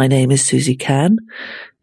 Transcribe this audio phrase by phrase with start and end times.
[0.00, 1.18] My name is Susie Can,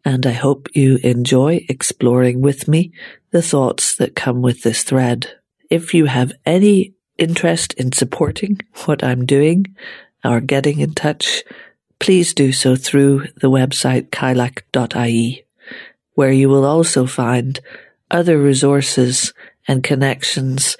[0.04, 2.90] and I hope you enjoy exploring with me
[3.30, 5.38] the thoughts that come with this thread.
[5.70, 9.66] If you have any interest in supporting what I'm doing
[10.24, 11.44] or getting in touch,
[12.00, 15.44] please do so through the website kylak.ie,
[16.14, 17.60] where you will also find
[18.10, 19.32] other resources
[19.68, 20.76] and connections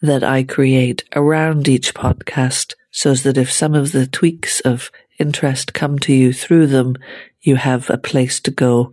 [0.00, 5.74] that I create around each podcast so that if some of the tweaks of interest
[5.74, 6.96] come to you through them,
[7.40, 8.92] you have a place to go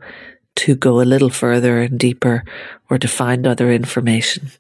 [0.55, 2.43] to go a little further and deeper
[2.89, 4.51] or to find other information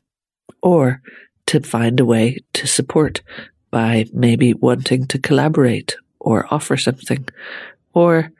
[0.61, 1.01] or
[1.45, 3.21] to find a way to support
[3.71, 7.27] by maybe wanting to collaborate or offer something
[7.93, 8.31] or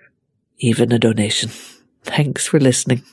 [0.57, 1.49] even a donation.
[2.03, 3.03] Thanks for listening.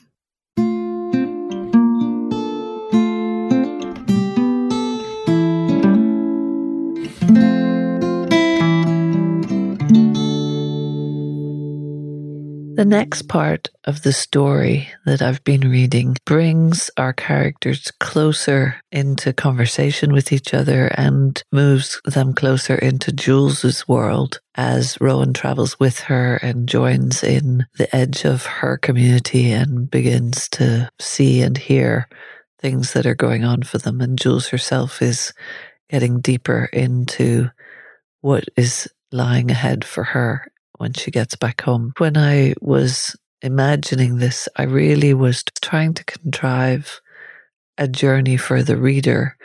[12.83, 19.33] The next part of the story that I've been reading brings our characters closer into
[19.33, 26.01] conversation with each other and moves them closer into Jules's world as Rowan travels with
[26.01, 32.09] her and joins in the edge of her community and begins to see and hear
[32.59, 34.01] things that are going on for them.
[34.01, 35.33] And Jules herself is
[35.89, 37.49] getting deeper into
[38.23, 40.52] what is lying ahead for her
[40.83, 41.93] when she gets back home.
[41.99, 47.01] When I was imagining this, I really was trying to contrive
[47.79, 49.37] a journey for the reader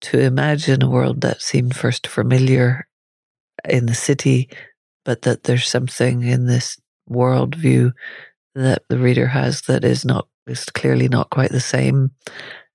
[0.00, 2.88] to imagine a world that seemed first familiar
[3.68, 4.48] in the city,
[5.04, 7.92] but that there's something in this worldview
[8.54, 12.10] that the reader has that is not is clearly not quite the same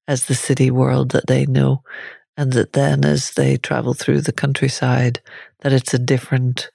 [0.07, 1.81] as the city world that they know
[2.37, 5.19] and that then as they travel through the countryside
[5.61, 6.69] that it's a different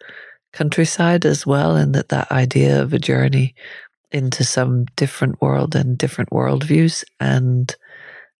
[0.53, 3.55] countryside as well, and that that idea of a journey
[4.11, 7.05] into some different world and different worldviews.
[7.21, 7.75] And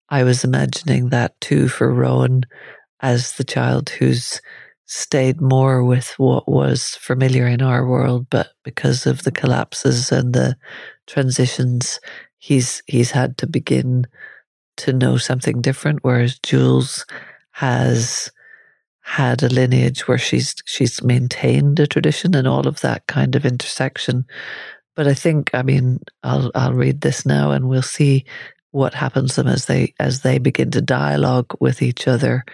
[0.09, 2.43] I was imagining that too for Rowan
[3.01, 4.41] as the child who's
[4.85, 10.33] stayed more with what was familiar in our world, but because of the collapses and
[10.33, 10.55] the
[11.05, 11.99] transitions,
[12.39, 14.07] he's he's had to begin
[14.77, 15.99] to know something different.
[16.01, 17.05] Whereas Jules
[17.51, 18.31] has
[19.09, 23.43] had a lineage where she's she's maintained a tradition and all of that kind of
[23.43, 24.23] intersection.
[24.95, 28.23] But I think, I mean, I'll I'll read this now and we'll see
[28.69, 32.45] what happens to them as they as they begin to dialogue with each other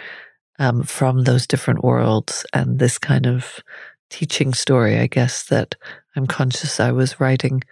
[0.57, 3.59] um, from those different worlds and this kind of
[4.09, 4.97] teaching story.
[4.97, 5.75] I guess that
[6.15, 7.63] I'm conscious I was writing.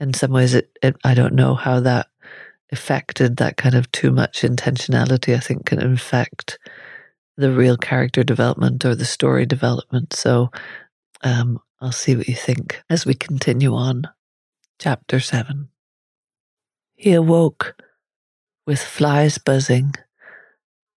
[0.00, 2.06] In some ways, it, it I don't know how that
[2.72, 5.36] affected that kind of too much intentionality.
[5.36, 6.58] I think can affect
[7.40, 10.12] the real character development or the story development.
[10.12, 10.50] So
[11.22, 14.04] um, I'll see what you think as we continue on.
[14.78, 15.68] Chapter 7.
[16.94, 17.82] He awoke
[18.66, 19.94] with flies buzzing,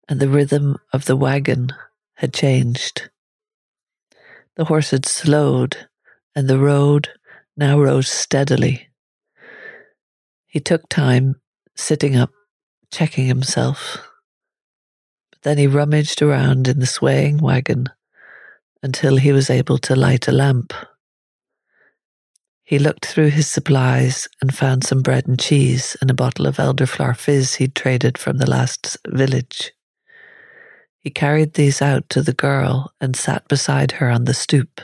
[0.08, 1.70] and the rhythm of the wagon
[2.14, 3.10] had changed.
[4.56, 5.88] The horse had slowed,
[6.34, 7.08] and the road
[7.56, 8.88] now rose steadily.
[10.46, 11.40] He took time
[11.74, 12.30] sitting up,
[12.90, 14.06] checking himself.
[15.42, 17.88] Then he rummaged around in the swaying wagon
[18.82, 20.72] until he was able to light a lamp.
[22.64, 26.56] He looked through his supplies and found some bread and cheese and a bottle of
[26.56, 29.72] elderflower fizz he'd traded from the last village.
[30.98, 34.80] He carried these out to the girl and sat beside her on the stoop.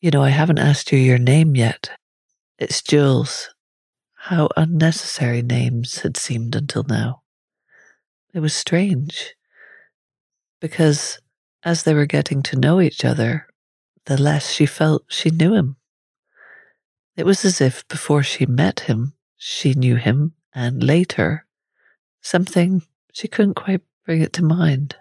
[0.00, 1.90] You know, I haven't asked you your name yet.
[2.58, 3.48] It's Jules.
[4.14, 7.22] How unnecessary names had seemed until now.
[8.36, 9.34] It was strange
[10.60, 11.20] because
[11.64, 13.46] as they were getting to know each other,
[14.04, 15.76] the less she felt she knew him.
[17.16, 21.46] It was as if before she met him, she knew him, and later,
[22.20, 24.96] something she couldn't quite bring it to mind.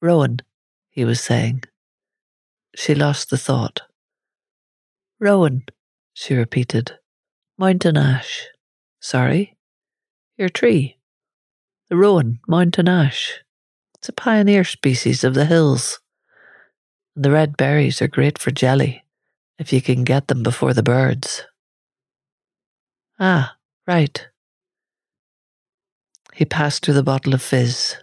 [0.00, 0.38] Rowan,
[0.90, 1.64] he was saying.
[2.76, 3.80] She lost the thought.
[5.18, 5.64] Rowan,
[6.12, 6.92] she repeated.
[7.58, 8.46] Mountain ash.
[9.00, 9.56] Sorry?
[10.36, 10.98] Your tree
[11.88, 13.40] the rowan mountain ash.
[13.96, 16.00] It's a pioneer species of the hills.
[17.14, 19.04] And the red berries are great for jelly,
[19.58, 21.44] if you can get them before the birds.
[23.18, 24.28] Ah, right.
[26.34, 27.96] He passed her the bottle of fizz.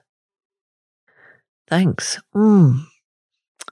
[1.68, 2.20] Thanks.
[2.34, 2.86] Mmm.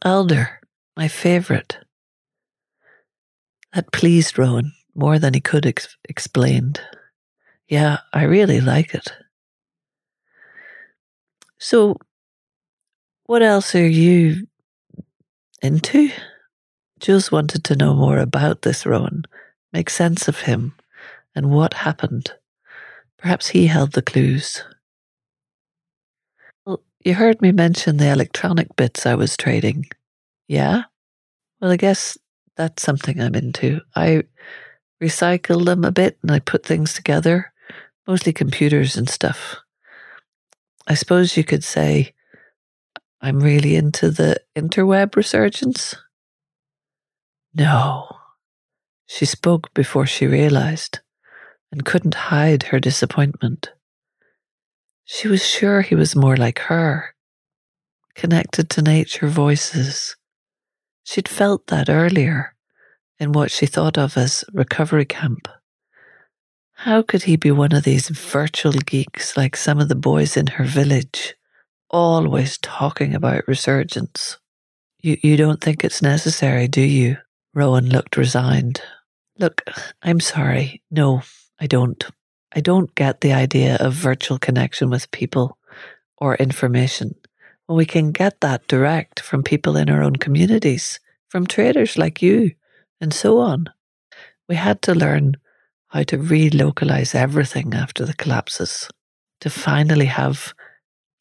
[0.04, 0.60] Elder,
[0.96, 1.78] my favourite.
[3.74, 6.82] That pleased Rowan more than he could ex- explained.
[7.68, 9.12] Yeah, I really like it.
[11.60, 11.98] So,
[13.26, 14.48] what else are you
[15.62, 16.10] into?
[17.00, 19.24] Jules wanted to know more about this Rowan,
[19.74, 20.74] make sense of him,
[21.36, 22.34] and what happened.
[23.18, 24.64] Perhaps he held the clues.
[26.66, 29.86] Well, you heard me mention the electronic bits I was trading.
[30.48, 30.84] Yeah?
[31.60, 32.18] Well, I guess
[32.56, 33.82] that's something I'm into.
[33.96, 34.24] I
[35.02, 37.52] recycle them a bit and I put things together,
[38.08, 39.58] mostly computers and stuff.
[40.90, 42.14] I suppose you could say
[43.22, 45.94] I'm really into the interweb resurgence.
[47.54, 48.08] No.
[49.06, 51.00] She spoke before she realized
[51.72, 53.72] and couldn't hide her disappointment.
[55.06, 57.14] She was sure he was more like her,
[58.16, 60.16] connected to nature voices.
[61.04, 62.56] She'd felt that earlier
[63.20, 65.48] in what she thought of as recovery camp.
[66.84, 70.48] How could he be one of these virtual geeks like some of the boys in
[70.48, 71.36] her village,
[71.90, 74.38] always talking about resurgence?
[75.02, 77.18] You, you don't think it's necessary, do you?
[77.54, 78.82] Rowan looked resigned.
[79.38, 79.62] Look,
[80.04, 80.82] I'm sorry.
[80.90, 81.22] No,
[81.60, 82.02] I don't.
[82.56, 85.58] I don't get the idea of virtual connection with people
[86.18, 87.14] or information
[87.66, 92.22] when we can get that direct from people in our own communities, from traders like
[92.22, 92.52] you,
[93.02, 93.68] and so on.
[94.48, 95.36] We had to learn
[95.90, 98.90] how to relocalize everything after the collapses,
[99.42, 100.54] to finally have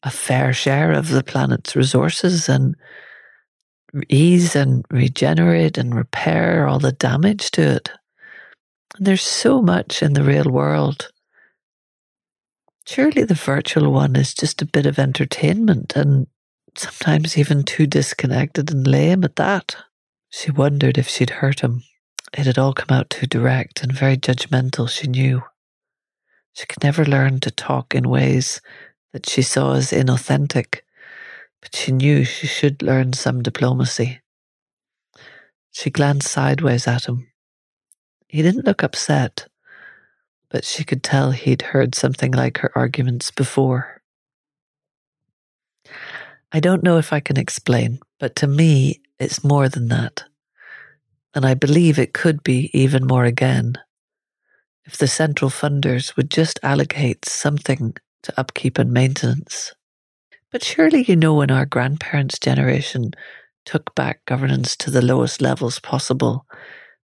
[0.03, 2.75] a fair share of the planet's resources and
[4.07, 7.91] ease and regenerate and repair all the damage to it.
[8.97, 11.11] And there's so much in the real world.
[12.85, 16.27] Surely the virtual one is just a bit of entertainment and
[16.75, 19.75] sometimes even too disconnected and lame at that.
[20.29, 21.83] She wondered if she'd hurt him.
[22.37, 25.43] It had all come out too direct and very judgmental, she knew.
[26.53, 28.61] She could never learn to talk in ways
[29.13, 30.81] that she saw as inauthentic
[31.61, 34.21] but she knew she should learn some diplomacy.
[35.71, 37.27] She glanced sideways at him.
[38.27, 39.47] He didn't look upset,
[40.49, 44.01] but she could tell he'd heard something like her arguments before.
[46.51, 50.23] I don't know if I can explain, but to me, it's more than that.
[51.35, 53.75] And I believe it could be even more again
[54.85, 57.93] if the central funders would just allocate something
[58.23, 59.73] to upkeep and maintenance.
[60.51, 63.11] But surely you know when our grandparents' generation
[63.65, 66.47] took back governance to the lowest levels possible,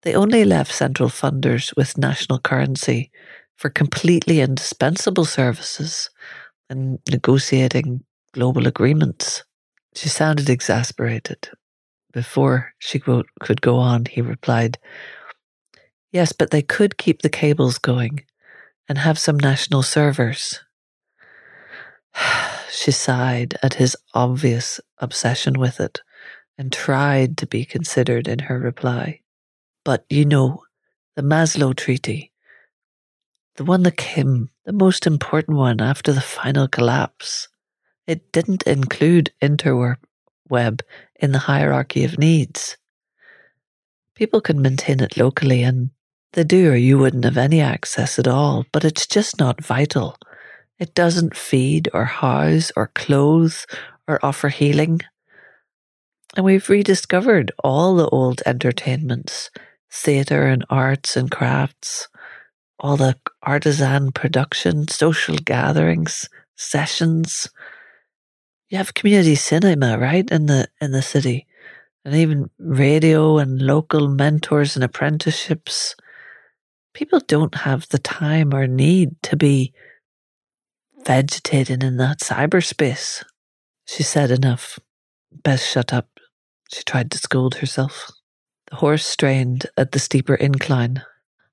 [0.02, 3.12] they only left central funders with national currency
[3.56, 6.10] for completely indispensable services
[6.68, 9.44] and negotiating global agreements.
[9.94, 11.48] She sounded exasperated.
[12.12, 14.78] Before she could go on, he replied,
[16.10, 18.24] Yes, but they could keep the cables going
[18.88, 20.60] and have some national servers.
[22.70, 26.00] She sighed at his obvious obsession with it
[26.58, 29.20] and tried to be considered in her reply.
[29.84, 30.62] But you know,
[31.16, 32.30] the Maslow Treaty,
[33.56, 37.48] the one that came, the most important one after the final collapse,
[38.06, 39.32] it didn't include
[40.48, 40.80] interweb
[41.16, 42.76] in the hierarchy of needs.
[44.14, 45.90] People can maintain it locally and
[46.32, 50.16] they do, or you wouldn't have any access at all, but it's just not vital.
[50.78, 53.56] It doesn't feed or house or clothe
[54.06, 55.00] or offer healing.
[56.36, 59.50] And we've rediscovered all the old entertainments,
[59.90, 62.08] theatre and arts and crafts,
[62.78, 67.48] all the artisan production, social gatherings, sessions.
[68.68, 71.46] You have community cinema, right, in the in the city.
[72.04, 75.94] And even radio and local mentors and apprenticeships.
[76.94, 79.72] People don't have the time or need to be
[81.04, 83.24] vegetating in that cyberspace.
[83.86, 84.78] She said enough.
[85.32, 86.08] Best shut up.
[86.72, 88.10] She tried to scold herself.
[88.70, 91.02] The horse strained at the steeper incline.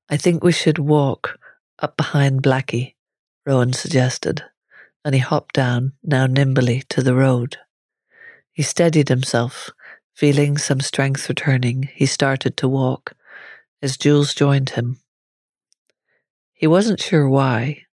[0.10, 1.40] I think we should walk
[1.80, 2.96] up behind Blackie,
[3.46, 4.44] Rowan suggested,
[5.06, 7.58] and he hopped down, now nimbly, to the road.
[8.52, 9.70] He steadied himself,
[10.14, 11.90] feeling some strength returning.
[11.94, 13.14] He started to walk
[13.82, 15.00] as Jules joined him.
[16.52, 17.86] He wasn't sure why,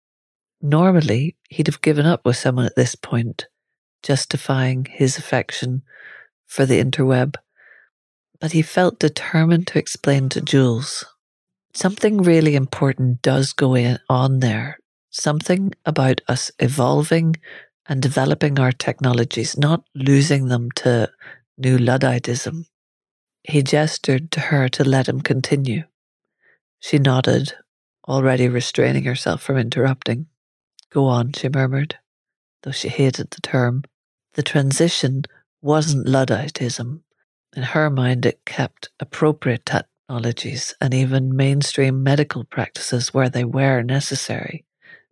[0.62, 3.48] Normally, he'd have given up with someone at this point,
[4.04, 5.82] justifying his affection
[6.46, 7.36] for the interweb,
[8.40, 11.04] but he felt determined to explain to Jules.
[11.74, 13.76] Something really important does go
[14.08, 14.78] on there.
[15.12, 17.36] Something about us evolving
[17.88, 21.12] and developing our technologies, not losing them to
[21.58, 22.66] new Ludditism.
[23.44, 25.84] He gestured to her to let him continue.
[26.80, 27.54] She nodded,
[28.08, 30.28] already restraining herself from interrupting.
[30.90, 31.98] Go on, she murmured,
[32.64, 33.84] though she hated the term.
[34.34, 35.24] The transition
[35.62, 37.04] wasn't Ludditism.
[37.56, 43.82] In her mind, it kept appropriate technologies and even mainstream medical practices where they were
[43.82, 44.66] necessary,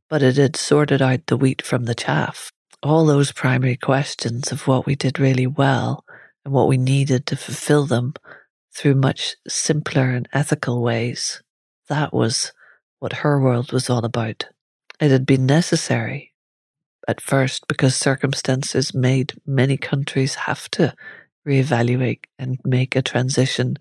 [0.09, 2.51] but it had sorted out the wheat from the chaff.
[2.81, 6.03] All those primary questions of what we did really well
[6.43, 8.13] and what we needed to fulfill them
[8.73, 11.41] through much simpler and ethical ways.
[11.89, 12.53] That was
[12.99, 14.45] what her world was all about.
[14.99, 16.33] It had been necessary
[17.07, 20.93] at first because circumstances made many countries have to
[21.47, 23.77] reevaluate and make a transition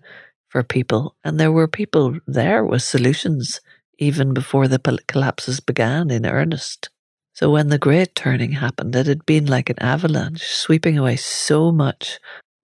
[0.49, 1.15] for people.
[1.23, 3.61] And there were people there with solutions
[3.99, 6.89] even before the collapses began in earnest.
[7.33, 11.71] So when the great turning happened, it had been like an avalanche, sweeping away so
[11.71, 12.19] much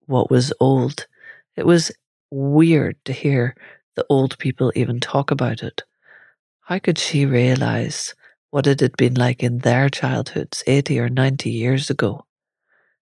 [0.07, 1.07] what was old.
[1.55, 1.91] It was
[2.31, 3.55] weird to hear
[3.95, 5.83] the old people even talk about it.
[6.61, 8.15] How could she realize
[8.49, 12.25] what it had been like in their childhoods 80 or 90 years ago?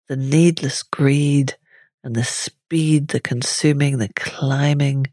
[0.08, 1.56] The needless greed
[2.02, 5.06] and the speed, the consuming, the climbing,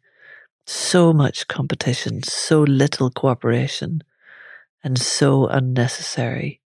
[0.65, 4.03] so much competition, so little cooperation,
[4.83, 6.61] and so unnecessary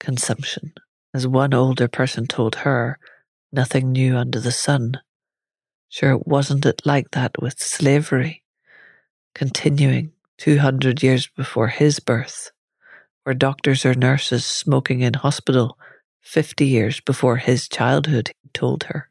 [0.00, 0.72] consumption.
[1.12, 2.98] As one older person told her,
[3.52, 5.00] nothing new under the sun.
[5.88, 8.42] Sure, wasn't it like that with slavery,
[9.34, 12.50] continuing 200 years before his birth,
[13.24, 15.78] or doctors or nurses smoking in hospital
[16.22, 19.10] 50 years before his childhood, he told her.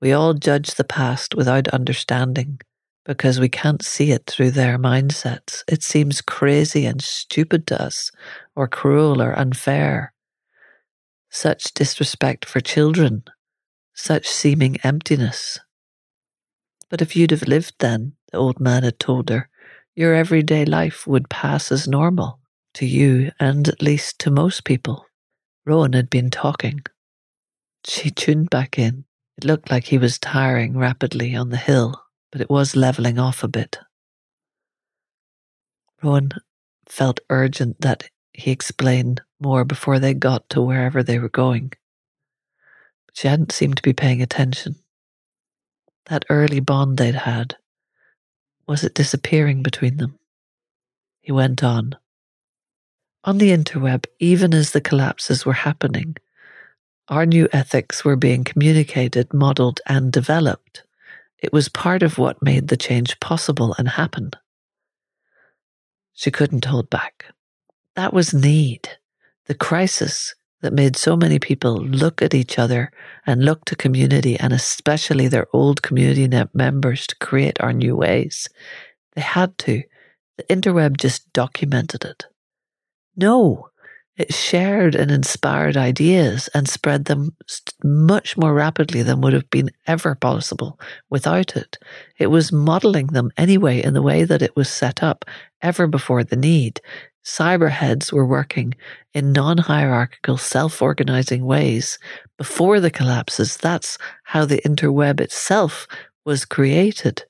[0.00, 2.60] We all judge the past without understanding
[3.04, 5.62] because we can't see it through their mindsets.
[5.68, 8.10] It seems crazy and stupid to us,
[8.56, 10.12] or cruel or unfair.
[11.30, 13.24] Such disrespect for children,
[13.94, 15.58] such seeming emptiness,
[16.94, 19.48] but if you'd have lived then, the old man had told her,
[19.96, 22.38] your everyday life would pass as normal
[22.74, 25.06] to you and at least to most people.
[25.66, 26.82] Rowan had been talking.
[27.84, 29.06] She tuned back in.
[29.36, 32.00] It looked like he was tiring rapidly on the hill,
[32.34, 33.78] but it was levelling off a bit.
[36.02, 36.32] Rowan
[36.84, 41.72] felt urgent that he explain more before they got to wherever they were going.
[43.06, 44.74] But she hadn't seemed to be paying attention
[46.06, 47.56] that early bond they'd had,
[48.66, 50.18] was it disappearing between them?
[51.20, 51.94] He went on.
[53.22, 56.16] On the interweb, even as the collapses were happening,
[57.06, 60.83] our new ethics were being communicated, modelled, and developed.
[61.44, 64.30] It was part of what made the change possible and happen.
[66.14, 67.26] She couldn't hold back.
[67.96, 68.88] That was need.
[69.44, 72.90] The crisis that made so many people look at each other
[73.26, 78.48] and look to community and especially their old community members to create our new ways.
[79.14, 79.82] They had to.
[80.38, 82.24] The interweb just documented it.
[83.16, 83.68] No,
[84.16, 87.34] it shared and inspired ideas and spread them
[87.82, 90.78] much more rapidly than would have been ever possible
[91.10, 91.78] without it.
[92.18, 95.24] It was modeling them anyway in the way that it was set up
[95.62, 96.80] ever before the need
[97.24, 98.74] cyberheads were working
[99.12, 101.98] in non hierarchical, self organizing ways
[102.36, 103.56] before the collapses.
[103.56, 105.86] That's how the interweb itself
[106.24, 107.24] was created.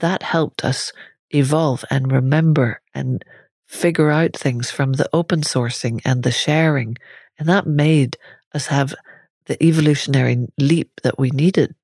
[0.00, 0.92] That helped us
[1.30, 3.24] evolve and remember and
[3.70, 6.96] figure out things from the open sourcing and the sharing.
[7.38, 8.18] And that made
[8.52, 8.94] us have
[9.46, 11.76] the evolutionary leap that we needed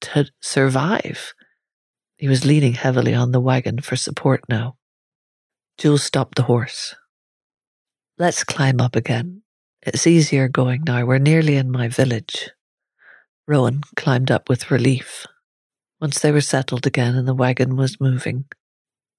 [0.00, 1.32] to survive.
[2.16, 4.76] He was leaning heavily on the wagon for support now.
[5.78, 6.96] Jules stopped the horse.
[8.18, 9.42] Let's climb up again.
[9.82, 11.04] It's easier going now.
[11.04, 12.50] We're nearly in my village.
[13.46, 15.24] Rowan climbed up with relief.
[16.00, 18.46] Once they were settled again and the wagon was moving,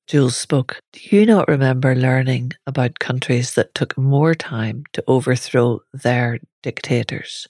[0.09, 0.81] Jules spoke.
[0.91, 7.47] Do you not remember learning about countries that took more time to overthrow their dictators?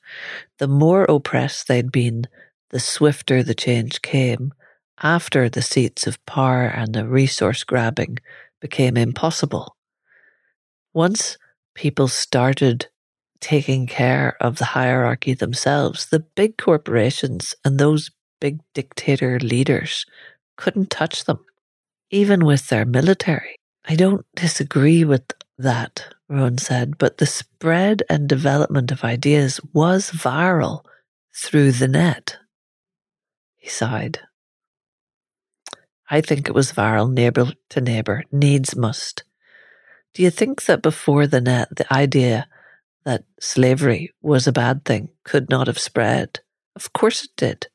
[0.58, 2.26] The more oppressed they'd been,
[2.72, 4.54] the swifter the change came
[5.02, 8.18] after the seats of power and the resource grabbing
[8.60, 9.78] became impossible.
[10.94, 11.38] Once
[11.76, 12.88] people started
[13.40, 18.12] taking care of the hierarchy themselves, the big corporations and those
[18.42, 20.06] big dictator leaders
[20.58, 21.40] couldn't touch them,
[22.10, 23.56] even with their military.
[23.86, 25.24] I don't disagree with
[25.58, 30.84] that, Rowan said, but the spread and development of ideas was viral
[31.36, 32.38] through the net.
[33.58, 34.20] He sighed.
[36.10, 39.24] I think it was viral neighbour to neighbour, needs must.
[40.14, 42.48] Do you think that before the net, the idea
[43.06, 46.40] that slavery was a bad thing could not have spread?
[46.76, 47.68] Of course it did.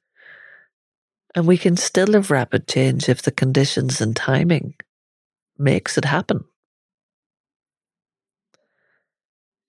[1.35, 4.75] And we can still have rapid change if the conditions and timing
[5.59, 6.45] makes it happen.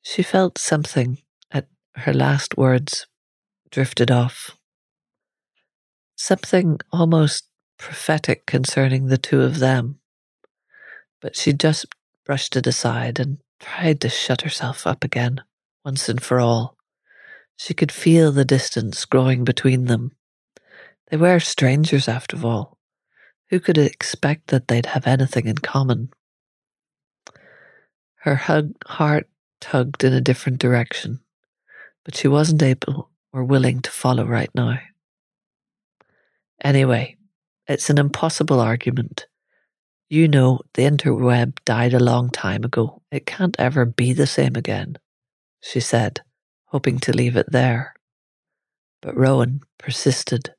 [0.03, 1.19] She felt something
[1.51, 1.67] at
[1.97, 3.07] her last words
[3.71, 4.51] drifted off.
[6.15, 7.45] something almost
[7.79, 9.99] prophetic concerning the two of them.
[11.21, 11.87] But she just
[12.25, 15.41] brushed it aside and tried to shut herself up again,
[15.85, 16.77] once and for all.
[17.57, 20.13] She could feel the distance growing between them.
[21.09, 22.77] They were strangers, after all.
[23.49, 26.09] Who could expect that they'd have anything in common?
[28.21, 29.29] Her hug, heart
[29.61, 31.19] tugged in a different direction,
[32.03, 34.79] but she wasn't able or willing to follow right now.
[36.63, 37.17] Anyway,
[37.67, 39.27] it's an impossible argument.
[40.09, 43.03] You know, the interweb died a long time ago.
[43.11, 44.97] It can't ever be the same again,
[45.61, 46.21] she said,
[46.65, 47.93] hoping to leave it there.
[49.01, 50.54] But Rowan persisted.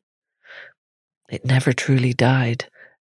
[1.28, 2.66] It never truly died,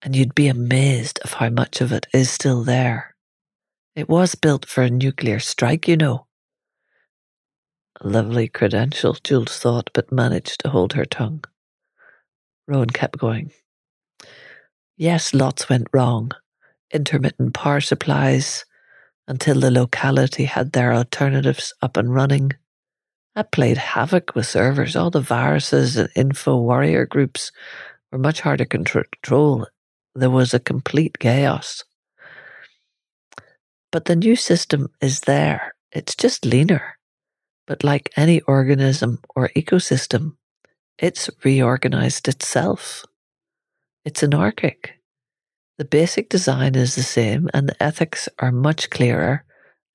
[0.02, 3.16] and you'd be amazed of how much of it is still there.
[3.96, 6.28] It was built for a nuclear strike, you know.
[8.02, 11.44] A lovely credential, Jules thought, but managed to hold her tongue.
[12.68, 13.52] Rowan kept going.
[14.98, 16.32] Yes, lots went wrong.
[16.94, 18.66] Intermittent power supplies
[19.28, 22.52] until the locality had their alternatives up and running.
[23.36, 24.96] That played havoc with servers.
[24.96, 27.52] All the viruses and info warrior groups
[28.12, 29.68] were much harder to control.
[30.16, 31.84] There was a complete chaos.
[33.92, 35.76] But the new system is there.
[35.92, 36.98] It's just leaner.
[37.68, 40.36] But like any organism or ecosystem,
[40.98, 43.06] it's reorganized itself.
[44.04, 44.94] It's anarchic.
[45.78, 49.46] The basic design is the same, and the ethics are much clearer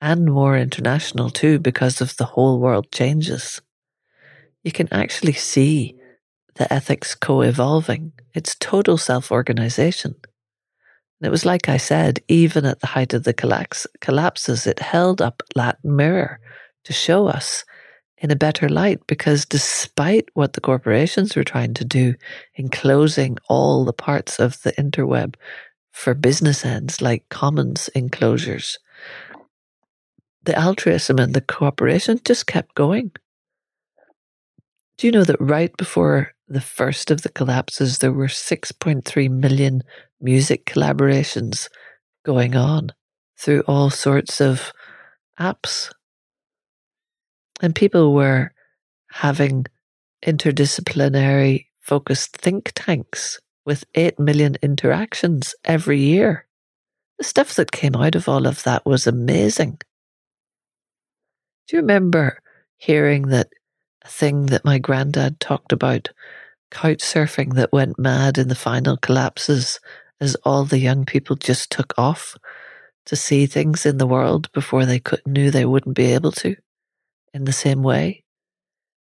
[0.01, 3.61] and more international too because of the whole world changes.
[4.63, 5.96] You can actually see
[6.57, 8.13] the ethics co evolving.
[8.35, 10.15] It's total self organization.
[11.23, 15.23] It was like I said, even at the height of the collapse, collapses, it held
[15.23, 16.41] up Latin Mirror
[16.85, 17.65] to show us
[18.19, 22.15] in a better light because despite what the corporations were trying to do
[22.55, 25.35] in closing all the parts of the interweb
[25.93, 28.79] for business ends like commons enclosures,
[30.43, 33.11] the altruism and the cooperation just kept going.
[34.99, 39.83] Do you know that right before the first of the collapses, there were 6.3 million
[40.21, 41.69] music collaborations
[42.25, 42.93] going on
[43.39, 44.73] through all sorts of
[45.39, 45.91] apps
[47.61, 48.53] and people were
[49.11, 49.67] having
[50.25, 56.47] interdisciplinary focused think tanks with 8 million interactions every year.
[57.19, 59.79] The stuff that came out of all of that was amazing.
[61.67, 62.41] Do you remember
[62.77, 63.49] hearing that
[64.07, 66.11] thing that my granddad talked about,
[66.71, 69.81] couch surfing that went mad in the final collapses
[70.21, 72.37] as all the young people just took off
[73.07, 76.57] to see things in the world before they could, knew they wouldn't be able to?
[77.37, 78.25] in the same way.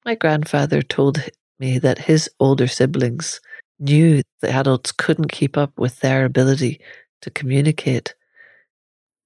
[0.05, 1.23] My grandfather told
[1.59, 3.41] me that his older siblings
[3.79, 6.79] knew the adults couldn't keep up with their ability
[7.21, 8.15] to communicate.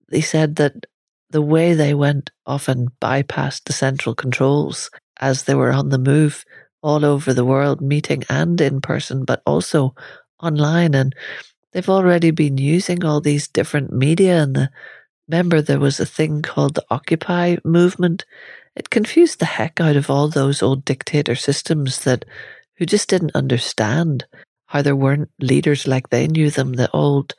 [0.09, 0.87] They said that
[1.29, 6.43] the way they went often bypassed the central controls as they were on the move
[6.81, 9.95] all over the world, meeting and in person, but also
[10.41, 10.93] online.
[10.93, 11.15] And
[11.71, 14.43] they've already been using all these different media.
[14.43, 14.69] And the,
[15.27, 18.25] remember, there was a thing called the Occupy movement
[18.77, 22.25] it confused the heck out of all those old dictator systems that
[22.75, 24.27] who just didn't understand
[24.67, 26.73] how there weren't leaders like they knew them.
[26.73, 27.33] The old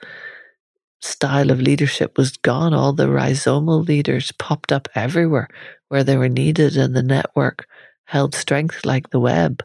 [1.00, 2.74] style of leadership was gone.
[2.74, 5.46] All the rhizomal leaders popped up everywhere
[5.86, 7.68] where they were needed, and the network
[8.08, 9.62] held strength like the web.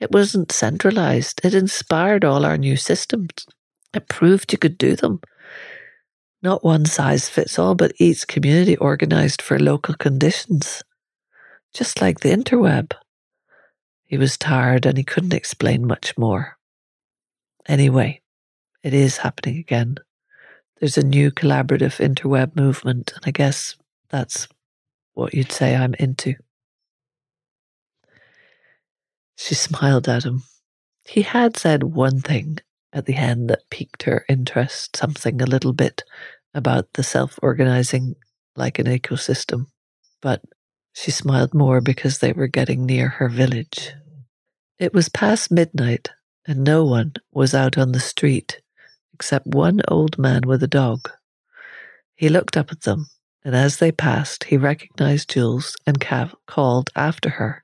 [0.00, 1.40] It wasn't centralized.
[1.44, 3.46] It inspired all our new systems.
[3.92, 5.20] It proved you could do them.
[6.42, 10.82] Not one size fits all, but each community organized for local conditions
[11.74, 12.92] just like the interweb.
[14.04, 16.56] He was tired and he couldn't explain much more.
[17.66, 18.22] Anyway,
[18.82, 19.96] it is happening again.
[20.78, 23.76] There's a new collaborative interweb movement, and I guess
[24.08, 24.48] that's
[25.14, 26.34] what you'd say I'm into.
[29.36, 30.44] She smiled at him.
[31.06, 32.58] He had said one thing
[32.92, 36.02] at the end that piqued her interest, something a little bit
[36.54, 38.14] about the self organizing
[38.56, 39.66] like an ecosystem.
[40.22, 40.42] But
[40.92, 43.92] she smiled more because they were getting near her village.
[44.78, 46.10] It was past midnight,
[46.46, 48.60] and no one was out on the street
[49.14, 51.10] except one old man with a dog.
[52.16, 53.08] He looked up at them,
[53.44, 56.04] and as they passed, he recognized Jules and
[56.46, 57.63] called after her.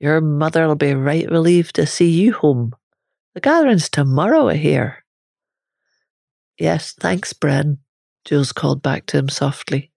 [0.00, 2.74] Your mother'll be right relieved to see you home.
[3.34, 5.04] The gathering's tomorrow, I hear.
[6.58, 7.78] Yes, thanks, Bren,
[8.24, 9.90] Jules called back to him softly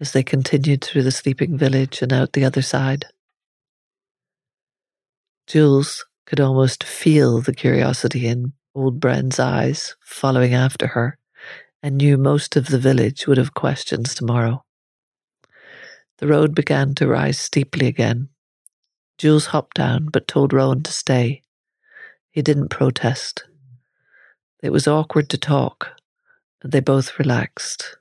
[0.00, 3.06] as they continued through the sleeping village and out the other side.
[5.46, 11.18] Jules could almost feel the curiosity in old Bren's eyes following after her,
[11.82, 14.64] and knew most of the village would have questions tomorrow.
[16.18, 18.28] The road began to rise steeply again.
[19.18, 21.42] Jules hopped down but told Rowan to stay.
[22.30, 23.44] He didn't protest.
[24.62, 25.90] It was awkward to talk,
[26.62, 27.96] and they both relaxed.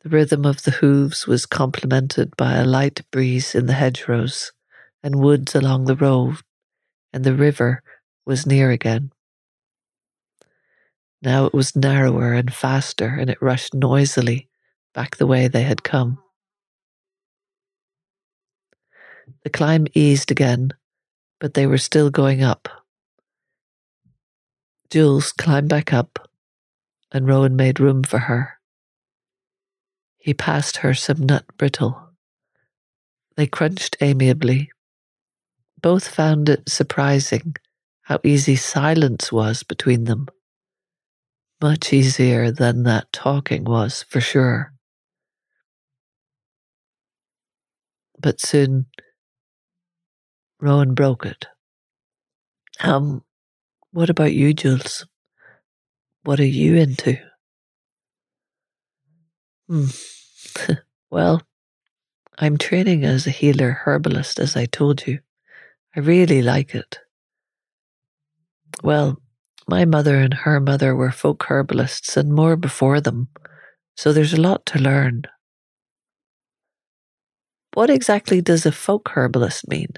[0.00, 4.52] The rhythm of the hooves was complemented by a light breeze in the hedgerows
[5.02, 6.36] and woods along the road,
[7.12, 7.82] and the river
[8.24, 9.10] was near again.
[11.22, 14.48] Now it was narrower and faster, and it rushed noisily
[14.92, 16.23] back the way they had come.
[19.42, 20.72] The climb eased again,
[21.40, 22.68] but they were still going up.
[24.90, 26.30] Jules climbed back up,
[27.12, 28.58] and Rowan made room for her.
[30.18, 32.00] He passed her some nut brittle.
[33.36, 34.70] They crunched amiably.
[35.80, 37.56] Both found it surprising
[38.02, 40.28] how easy silence was between them.
[41.60, 44.72] Much easier than that talking was, for sure.
[48.18, 48.86] But soon,
[50.64, 51.44] Rowan broke it.
[52.80, 53.22] Um,
[53.92, 55.06] what about you, Jules?
[56.22, 57.18] What are you into?
[59.68, 59.86] Hmm.
[61.10, 61.42] well,
[62.38, 65.18] I'm training as a healer herbalist, as I told you.
[65.94, 66.98] I really like it.
[68.82, 69.20] Well,
[69.68, 73.28] my mother and her mother were folk herbalists and more before them,
[73.98, 75.24] so there's a lot to learn.
[77.74, 79.92] What exactly does a folk herbalist mean?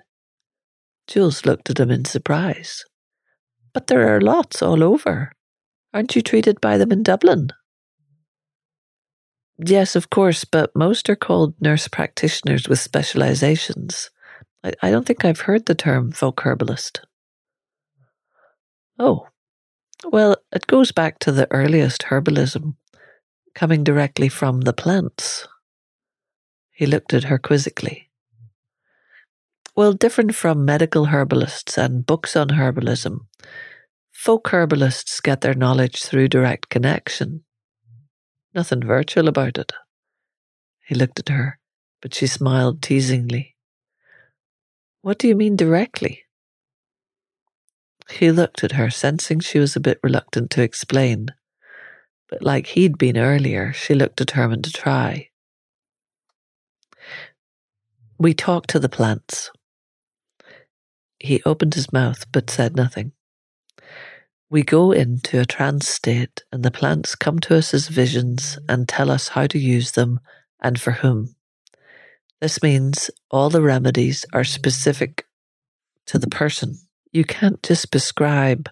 [1.07, 2.85] Jules looked at him in surprise.
[3.73, 5.33] But there are lots all over.
[5.93, 7.51] Aren't you treated by them in Dublin?
[9.59, 14.11] Yes, of course, but most are called nurse practitioners with specializations.
[14.63, 17.01] I, I don't think I've heard the term folk herbalist.
[18.99, 19.29] Oh,
[20.05, 22.75] well, it goes back to the earliest herbalism,
[23.55, 25.47] coming directly from the plants.
[26.71, 28.11] He looked at her quizzically.
[29.77, 33.27] Well, different from medical herbalists and books on herbalism,
[34.13, 37.45] folk herbalists get their knowledge through direct connection
[38.57, 39.71] Nothing virtual about it.
[40.87, 41.59] He looked at her,
[42.01, 43.55] but she smiled teasingly.
[45.03, 46.23] What do you mean directly?
[48.11, 51.35] He looked at her, sensing she was a bit reluctant to explain.
[52.31, 55.29] But like he'd been earlier, she looked determined to try.
[58.19, 59.51] We talk to the plants.
[61.19, 63.13] He opened his mouth but said nothing.
[64.49, 68.89] We go into a trance state, and the plants come to us as visions and
[68.89, 70.21] tell us how to use them
[70.61, 71.35] and for whom.
[72.41, 75.27] This means all the remedies are specific
[76.07, 76.79] to the person.
[77.13, 78.69] You can't just prescribe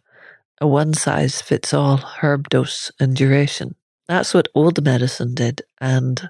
[0.61, 3.75] a one size fits all herb dose and duration.
[4.07, 6.29] That's what old medicine did, and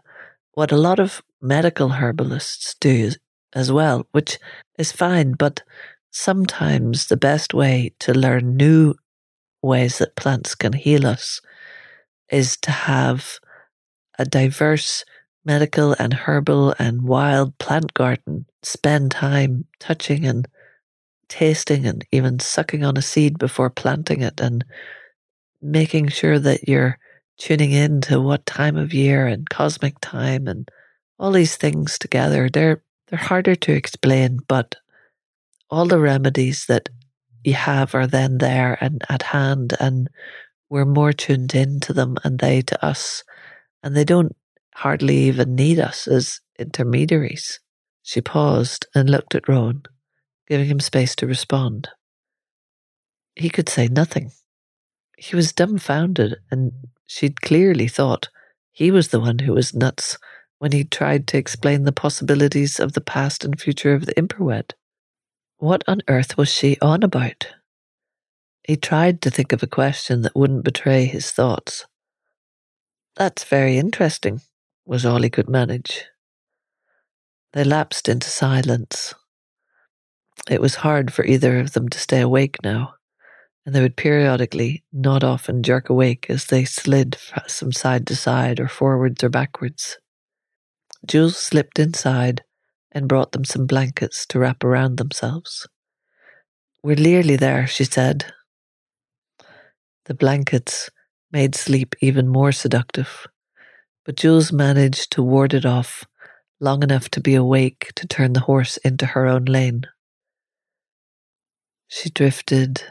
[0.55, 3.11] what a lot of medical herbalists do
[3.53, 4.38] as well, which
[4.79, 5.62] is fine, but
[6.14, 8.94] sometimes the best way to learn new
[9.62, 11.40] ways that plants can heal us
[12.31, 13.40] is to have
[14.18, 15.05] a diverse
[15.44, 18.46] medical and herbal and wild plant garden.
[18.62, 20.46] Spend time touching and
[21.29, 24.64] tasting and even sucking on a seed before planting it and
[25.61, 26.96] making sure that you're
[27.38, 30.68] tuning in to what time of year and cosmic time and
[31.18, 32.48] all these things together.
[32.48, 34.77] They're they're harder to explain, but
[35.74, 36.88] all the remedies that
[37.42, 40.08] you have are then there and at hand, and
[40.70, 43.24] we're more tuned in to them and they to us,
[43.82, 44.37] and they don't
[44.76, 47.58] hardly even need us as intermediaries.
[48.04, 49.82] She paused and looked at Rowan,
[50.46, 51.88] giving him space to respond.
[53.34, 54.30] He could say nothing.
[55.18, 56.70] He was dumbfounded, and
[57.08, 58.28] she'd clearly thought
[58.70, 60.18] he was the one who was nuts
[60.60, 64.70] when he tried to explain the possibilities of the past and future of the interweb.
[65.64, 67.46] What on earth was she on about?
[68.64, 71.87] He tried to think of a question that wouldn't betray his thoughts.
[73.16, 74.42] That's very interesting,
[74.85, 76.05] was all he could manage.
[77.55, 79.14] They lapsed into silence.
[80.50, 82.96] It was hard for either of them to stay awake now,
[83.64, 87.16] and they would periodically nod off and jerk awake as they slid
[87.48, 89.96] from side to side or forwards or backwards.
[91.07, 92.44] Jules slipped inside
[92.94, 95.66] and brought them some blankets to wrap around themselves.
[96.83, 98.33] We're nearly there, she said.
[100.07, 100.90] The blankets
[101.33, 103.26] made sleep even more seductive,
[104.04, 106.04] but Jules managed to ward it off
[106.61, 109.83] long enough to be awake to turn the horse into her own lane.
[111.88, 112.83] She drifted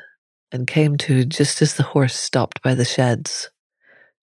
[0.52, 3.50] and came to just as the horse stopped by the sheds.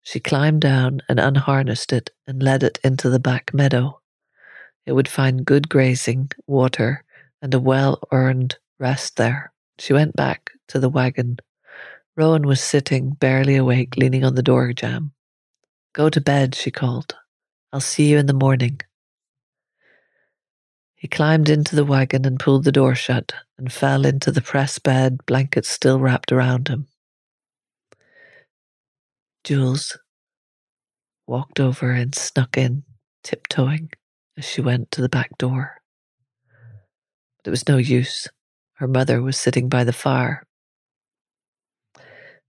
[0.02, 4.00] She climbed down and unharnessed it and led it into the back meadow.
[4.86, 7.04] It would find good grazing, water,
[7.42, 9.52] and a well earned rest there.
[9.78, 11.38] She went back to the wagon.
[12.16, 15.12] Rowan was sitting, barely awake, leaning on the door jamb.
[15.92, 17.16] Go to bed, she called.
[17.72, 18.80] I'll see you in the morning.
[20.94, 24.78] He climbed into the wagon and pulled the door shut and fell into the press
[24.78, 26.86] bed, blankets still wrapped around him.
[29.44, 29.98] Jules
[31.26, 32.84] walked over and snuck in,
[33.22, 33.90] tiptoeing
[34.36, 35.80] as she went to the back door.
[37.38, 38.28] But it was no use.
[38.74, 40.46] Her mother was sitting by the fire.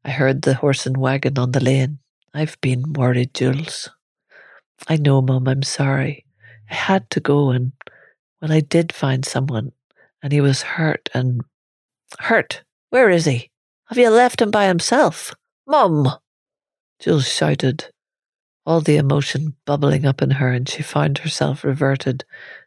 [0.04, 2.00] I heard the horse and wagon on the lane.
[2.34, 3.90] I've been worried, Jules.
[4.88, 6.26] I know, Mum, I'm sorry.
[6.70, 7.72] I had to go and,
[8.42, 9.72] well, I did find someone,
[10.22, 11.42] and he was hurt and.
[12.20, 12.64] Hurt?
[12.90, 13.52] Where is he?
[13.88, 15.34] Have you left him by himself?
[15.66, 16.10] Mum!
[17.00, 17.92] Jules shouted,
[18.68, 22.26] all the emotion bubbling up in her, and she found herself reverted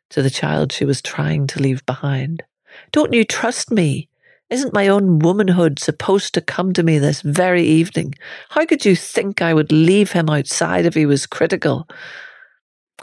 [0.09, 2.43] to the child she was trying to leave behind.
[2.91, 4.09] Don't you trust me?
[4.49, 8.15] Isn't my own womanhood supposed to come to me this very evening?
[8.49, 11.87] How could you think I would leave him outside if he was critical?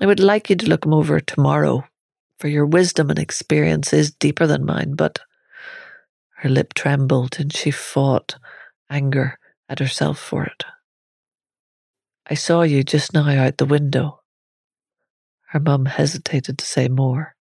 [0.01, 1.85] I would like you to look him over tomorrow,
[2.39, 5.19] for your wisdom and experience is deeper than mine, but
[6.37, 8.37] her lip trembled and she fought
[8.89, 9.37] anger
[9.69, 10.65] at herself for it.
[12.29, 14.21] I saw you just now out the window.
[15.49, 17.35] Her mum hesitated to say more.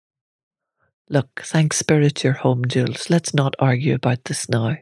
[1.08, 3.10] Look, thank spirit you're home, Jules.
[3.10, 4.78] Let's not argue about this now.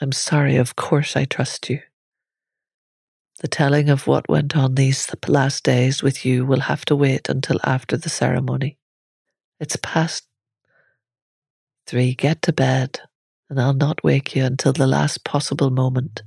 [0.00, 1.80] I'm sorry, of course I trust you.
[3.40, 7.28] The telling of what went on these last days with you will have to wait
[7.28, 8.78] until after the ceremony.
[9.60, 10.24] It's past
[11.86, 12.14] three.
[12.14, 13.00] Get to bed,
[13.50, 16.22] and I'll not wake you until the last possible moment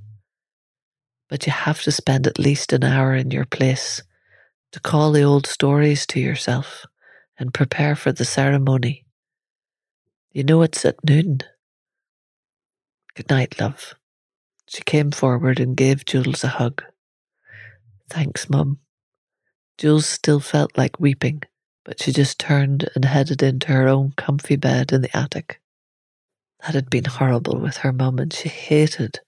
[1.30, 4.02] but you have to spend at least an hour in your place
[4.72, 6.86] to call the old stories to yourself
[7.40, 9.06] and prepare for the ceremony.
[10.32, 11.40] You know it's at noon.
[13.16, 13.96] Good night, love.
[14.68, 16.84] She came forward and gave Jules a hug.
[18.10, 18.80] Thanks, Mum.
[19.78, 21.44] Jules still felt like weeping,
[21.86, 25.62] but she just turned and headed into her own comfy bed in the attic.
[26.64, 29.20] That had been horrible with her mum, and she hated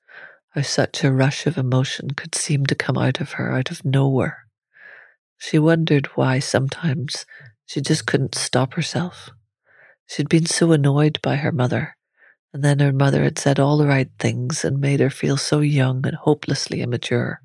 [0.60, 3.86] how such a rush of emotion could seem to come out of her out of
[3.86, 4.46] nowhere.
[5.38, 7.26] She wondered why sometimes
[7.66, 9.30] she just couldn't stop herself.
[10.06, 11.96] She'd been so annoyed by her mother,
[12.54, 15.62] and then her mother had said all the right things and made her feel so
[15.62, 17.40] young and hopelessly immature.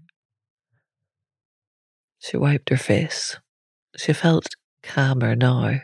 [2.19, 3.39] She wiped her face.
[3.97, 4.49] She felt
[4.83, 5.83] calmer now.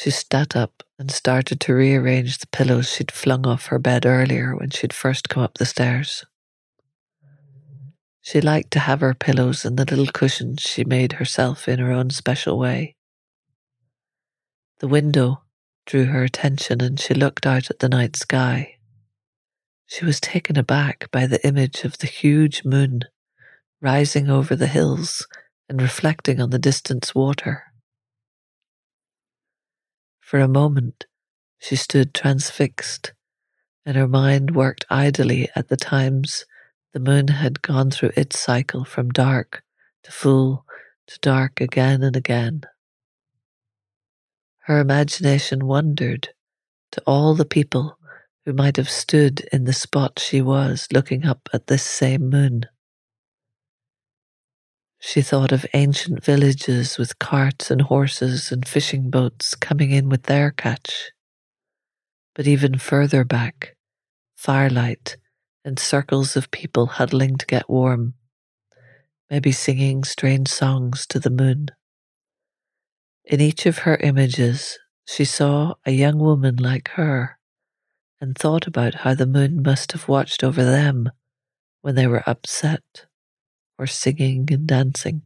[0.00, 4.56] She sat up and started to rearrange the pillows she'd flung off her bed earlier
[4.56, 6.24] when she'd first come up the stairs.
[8.28, 11.90] She liked to have her pillows and the little cushions she made herself in her
[11.90, 12.94] own special way.
[14.80, 15.44] The window
[15.86, 18.74] drew her attention and she looked out at the night sky.
[19.86, 23.00] She was taken aback by the image of the huge moon
[23.80, 25.26] rising over the hills
[25.66, 27.62] and reflecting on the distant water.
[30.20, 31.06] For a moment,
[31.58, 33.14] she stood transfixed,
[33.86, 36.44] and her mind worked idly at the times
[36.92, 39.62] the moon had gone through its cycle from dark
[40.02, 40.64] to full
[41.06, 42.62] to dark again and again.
[44.60, 46.28] Her imagination wandered
[46.92, 47.98] to all the people
[48.44, 52.66] who might have stood in the spot she was looking up at this same moon.
[54.98, 60.24] She thought of ancient villages with carts and horses and fishing boats coming in with
[60.24, 61.12] their catch.
[62.34, 63.76] But even further back,
[64.36, 65.16] firelight
[65.64, 68.14] and circles of people huddling to get warm,
[69.30, 71.68] maybe singing strange songs to the moon.
[73.24, 77.38] In each of her images, she saw a young woman like her
[78.20, 81.10] and thought about how the moon must have watched over them
[81.82, 83.06] when they were upset
[83.78, 85.22] or singing and dancing.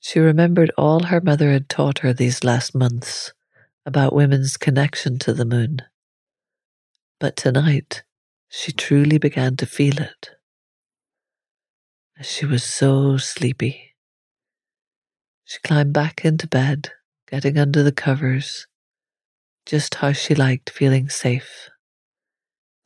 [0.00, 3.32] She remembered all her mother had taught her these last months
[3.84, 5.82] about women's connection to the moon.
[7.18, 8.02] But tonight,
[8.50, 10.30] she truly began to feel it.
[12.18, 13.96] As she was so sleepy,
[15.44, 16.90] she climbed back into bed,
[17.30, 18.66] getting under the covers,
[19.66, 21.70] just how she liked feeling safe.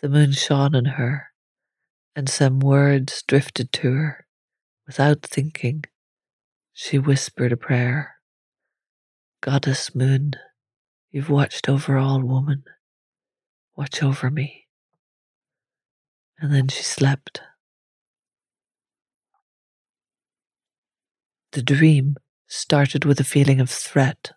[0.00, 1.28] The moon shone on her,
[2.16, 4.26] and some words drifted to her.
[4.86, 5.84] Without thinking,
[6.74, 8.16] she whispered a prayer.
[9.42, 10.34] Goddess Moon,
[11.10, 12.64] you've watched over all woman.
[13.76, 14.63] watch over me.
[16.38, 17.40] And then she slept.
[21.52, 22.16] The dream
[22.48, 24.32] started with a feeling of threat.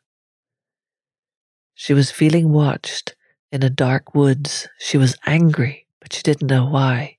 [1.74, 3.16] She was feeling watched
[3.52, 4.68] in a dark woods.
[4.80, 7.18] She was angry, but she didn't know why.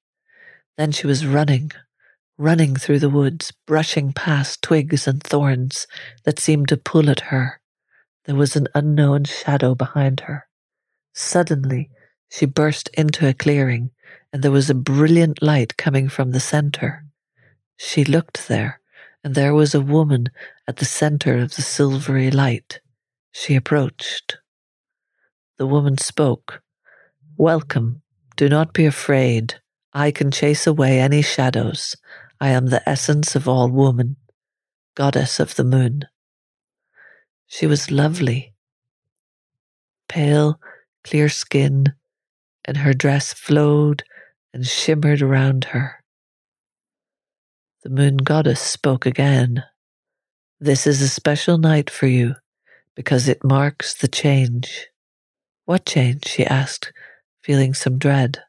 [0.76, 1.72] Then she was running,
[2.36, 5.86] running through the woods, brushing past twigs and thorns
[6.24, 7.60] that seemed to pull at her.
[8.24, 10.46] There was an unknown shadow behind her.
[11.14, 11.90] Suddenly,
[12.30, 13.90] she burst into a clearing,
[14.32, 17.04] and there was a brilliant light coming from the center.
[17.76, 18.80] She looked there,
[19.24, 20.28] and there was a woman
[20.66, 22.80] at the center of the silvery light.
[23.32, 24.38] She approached.
[25.58, 26.62] The woman spoke.
[27.36, 28.02] Welcome.
[28.36, 29.54] Do not be afraid.
[29.92, 31.96] I can chase away any shadows.
[32.40, 34.16] I am the essence of all woman,
[34.94, 36.02] goddess of the moon.
[37.46, 38.54] She was lovely.
[40.08, 40.60] Pale,
[41.02, 41.94] clear skin,
[42.68, 44.04] and her dress flowed
[44.52, 46.04] and shimmered around her.
[47.82, 49.64] The moon goddess spoke again.
[50.60, 52.34] This is a special night for you
[52.94, 54.88] because it marks the change.
[55.64, 56.26] What change?
[56.26, 56.92] she asked,
[57.42, 58.42] feeling some dread.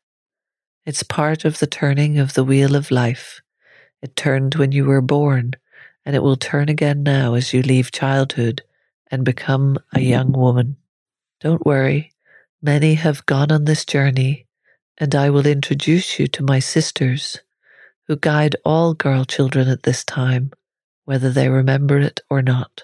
[0.85, 3.39] It's part of the turning of the wheel of life.
[4.01, 5.53] It turned when you were born,
[6.05, 8.63] and it will turn again now as you leave childhood
[9.09, 10.75] and become a young woman.
[11.39, 12.11] Don't worry,
[12.61, 14.47] many have gone on this journey,
[14.97, 17.39] and I will introduce you to my sisters,
[18.07, 20.51] who guide all girl children at this time,
[21.05, 22.83] whether they remember it or not.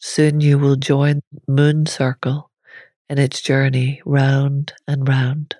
[0.00, 2.50] Soon you will join Moon Circle
[3.10, 5.56] in its journey round and round.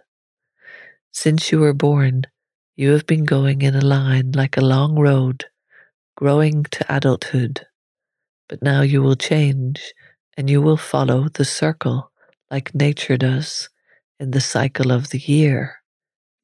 [1.13, 2.25] Since you were born,
[2.77, 5.47] you have been going in a line like a long road,
[6.17, 7.61] growing to adulthood
[8.49, 9.95] but now you will change
[10.39, 12.12] and you will follow the circle
[12.53, 13.71] like nature does
[14.21, 15.77] in the cycle of the year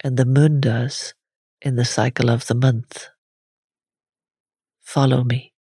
[0.04, 1.14] and the moon does
[1.62, 3.08] in the cycle of the month.
[4.82, 5.54] Follow me.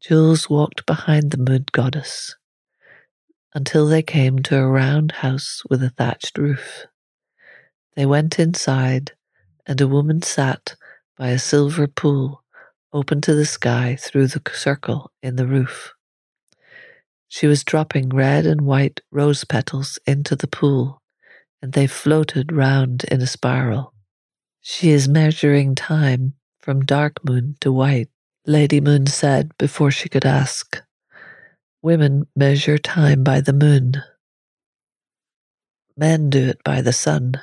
[0.00, 2.36] Jules walked behind the moon goddess
[3.54, 6.86] until they came to a round house with a thatched roof.
[7.96, 9.12] They went inside,
[9.66, 10.76] and a woman sat
[11.18, 12.44] by a silver pool
[12.92, 15.92] open to the sky through the circle in the roof.
[17.28, 21.02] She was dropping red and white rose petals into the pool,
[21.60, 23.94] and they floated round in a spiral.
[24.60, 28.08] She is measuring time from dark moon to white,
[28.46, 30.82] Lady Moon said before she could ask.
[31.82, 34.02] Women measure time by the moon.
[35.96, 37.34] Men do it by the sun.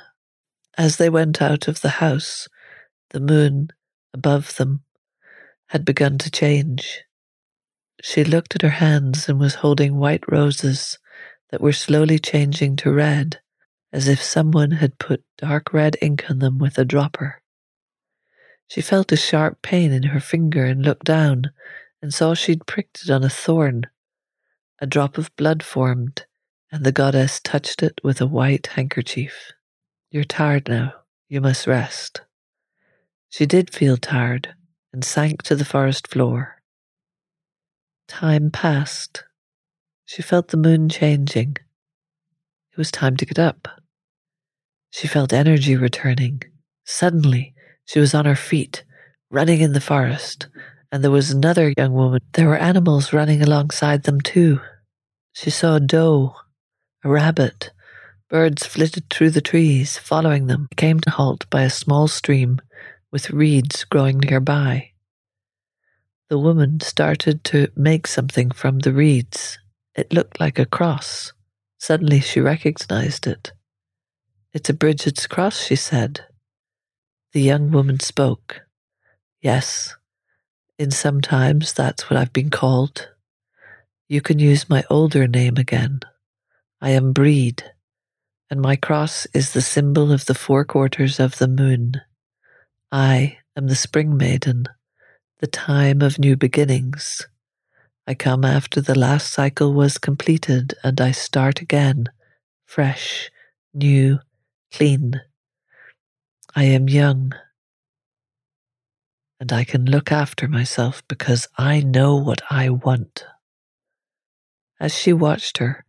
[0.76, 2.48] As they went out of the house,
[3.10, 3.68] the moon
[4.12, 4.82] above them
[5.68, 7.02] had begun to change.
[8.02, 10.98] She looked at her hands and was holding white roses
[11.50, 13.40] that were slowly changing to red,
[13.92, 17.42] as if someone had put dark red ink on them with a dropper.
[18.68, 21.52] She felt a sharp pain in her finger and looked down
[22.02, 23.86] and saw she'd pricked it on a thorn.
[24.80, 26.26] A drop of blood formed,
[26.70, 29.52] and the goddess touched it with a white handkerchief.
[30.10, 30.94] You're tired now.
[31.28, 32.20] You must rest.
[33.30, 34.54] She did feel tired,
[34.92, 36.62] and sank to the forest floor.
[38.08, 39.24] Time passed.
[40.04, 41.56] She felt the moon changing.
[42.72, 43.68] It was time to get up.
[44.90, 46.42] She felt energy returning.
[46.84, 48.84] Suddenly, she was on her feet,
[49.30, 50.46] running in the forest,
[50.92, 52.20] and there was another young woman.
[52.32, 54.60] There were animals running alongside them, too.
[55.32, 56.34] She saw a doe,
[57.04, 57.72] a rabbit.
[58.30, 60.68] Birds flitted through the trees, following them.
[60.76, 62.60] came to halt by a small stream
[63.10, 64.92] with reeds growing nearby.
[66.28, 69.58] The woman started to make something from the reeds.
[69.94, 71.32] It looked like a cross.
[71.78, 73.52] Suddenly she recognized it.
[74.52, 76.24] It's a Bridget's cross, she said.
[77.32, 78.62] The young woman spoke.
[79.40, 79.94] Yes,
[80.78, 83.08] in some times that's what I've been called.
[84.08, 86.00] You can use my older name again.
[86.80, 87.62] I am Breed,
[88.50, 92.00] and my cross is the symbol of the four quarters of the moon.
[92.90, 94.66] I am the spring maiden,
[95.38, 97.26] the time of new beginnings.
[98.06, 102.06] I come after the last cycle was completed and I start again,
[102.64, 103.30] fresh,
[103.74, 104.20] new,
[104.72, 105.20] clean.
[106.54, 107.32] I am young
[109.38, 113.26] and I can look after myself because I know what I want.
[114.80, 115.84] As she watched her,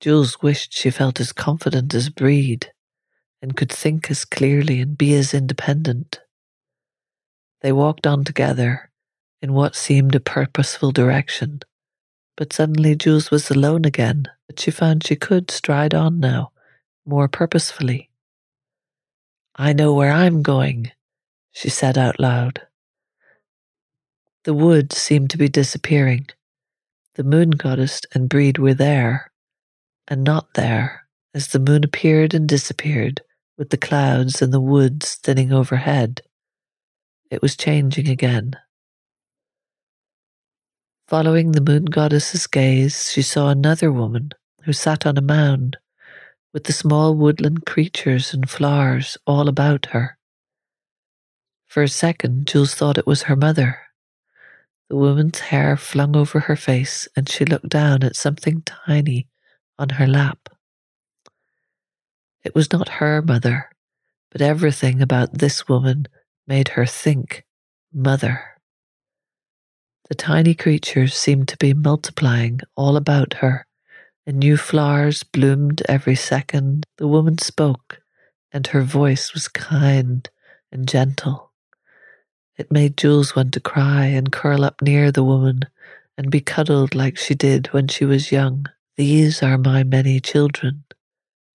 [0.00, 2.70] Jules wished she felt as confident as Breed
[3.40, 6.20] and could think as clearly and be as independent.
[7.62, 8.89] They walked on together
[9.42, 11.60] in what seemed a purposeful direction,
[12.36, 16.52] But suddenly Jules was alone again, but she found she could stride on now,
[17.06, 18.10] more purposefully.
[19.56, 20.92] I know where I'm going,
[21.52, 22.62] she said out loud.
[24.44, 26.28] The wood seemed to be disappearing.
[27.16, 29.32] The moon goddess and Breed were there,
[30.08, 33.22] and not there, as the moon appeared and disappeared
[33.58, 36.22] with the clouds and the woods thinning overhead.
[37.30, 38.56] It was changing again.
[41.10, 44.30] Following the moon goddess's gaze, she saw another woman
[44.62, 45.76] who sat on a mound
[46.52, 50.16] with the small woodland creatures and flowers all about her.
[51.66, 53.80] For a second, Jules thought it was her mother.
[54.88, 59.26] The woman's hair flung over her face, and she looked down at something tiny
[59.80, 60.48] on her lap.
[62.44, 63.68] It was not her mother,
[64.30, 66.06] but everything about this woman
[66.46, 67.44] made her think
[67.92, 68.49] mother.
[70.10, 73.64] The tiny creatures seemed to be multiplying all about her,
[74.26, 76.84] and new flowers bloomed every second.
[76.96, 78.00] The woman spoke,
[78.50, 80.28] and her voice was kind
[80.72, 81.52] and gentle.
[82.58, 85.60] It made Jules want to cry and curl up near the woman
[86.18, 88.66] and be cuddled like she did when she was young.
[88.96, 90.82] These are my many children,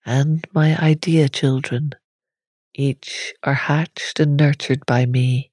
[0.06, 1.92] and my idea children.
[2.74, 5.52] Each are hatched and nurtured by me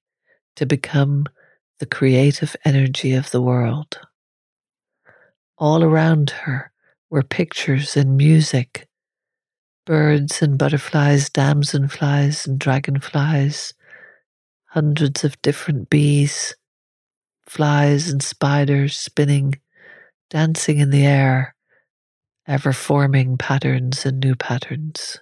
[0.55, 1.27] to become
[1.79, 3.99] the creative energy of the world.
[5.59, 6.73] All around her
[7.11, 8.89] were pictures and music
[9.85, 13.75] birds and butterflies, damselflies and dragonflies,
[14.67, 16.55] hundreds of different bees,
[17.49, 19.55] flies and spiders spinning,
[20.31, 21.55] dancing in the air,
[22.47, 25.19] ever forming patterns and new patterns.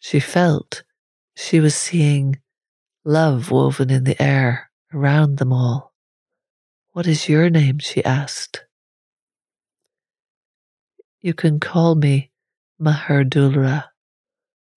[0.00, 0.82] She felt
[1.36, 2.40] she was seeing
[3.04, 5.92] love woven in the air around them all.
[6.92, 7.78] What is your name?
[7.78, 8.64] she asked.
[11.20, 12.30] You can call me
[12.80, 13.84] Máthair Dúlra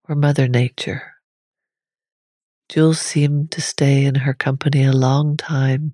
[0.08, 1.14] or Mother Nature.
[2.70, 5.94] Jules seemed to stay in her company a long time,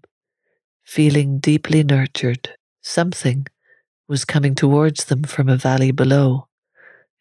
[0.83, 2.49] feeling deeply nurtured.
[2.81, 3.47] Something
[4.07, 6.47] was coming towards them from a valley below.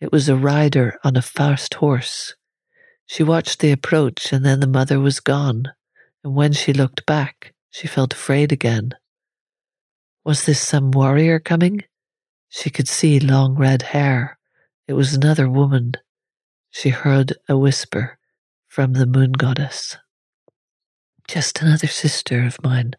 [0.00, 2.34] It was a rider on a fast horse.
[3.06, 5.72] She watched the approach, and then the mother was gone
[6.28, 8.90] and when she looked back, she felt afraid again.
[10.26, 11.84] Was this some warrior coming?
[12.50, 14.38] She could see long red hair.
[14.86, 15.94] It was another woman.
[16.70, 18.18] She heard a whisper
[18.66, 19.96] from the moon goddess.
[21.26, 22.92] Just another sister of mine.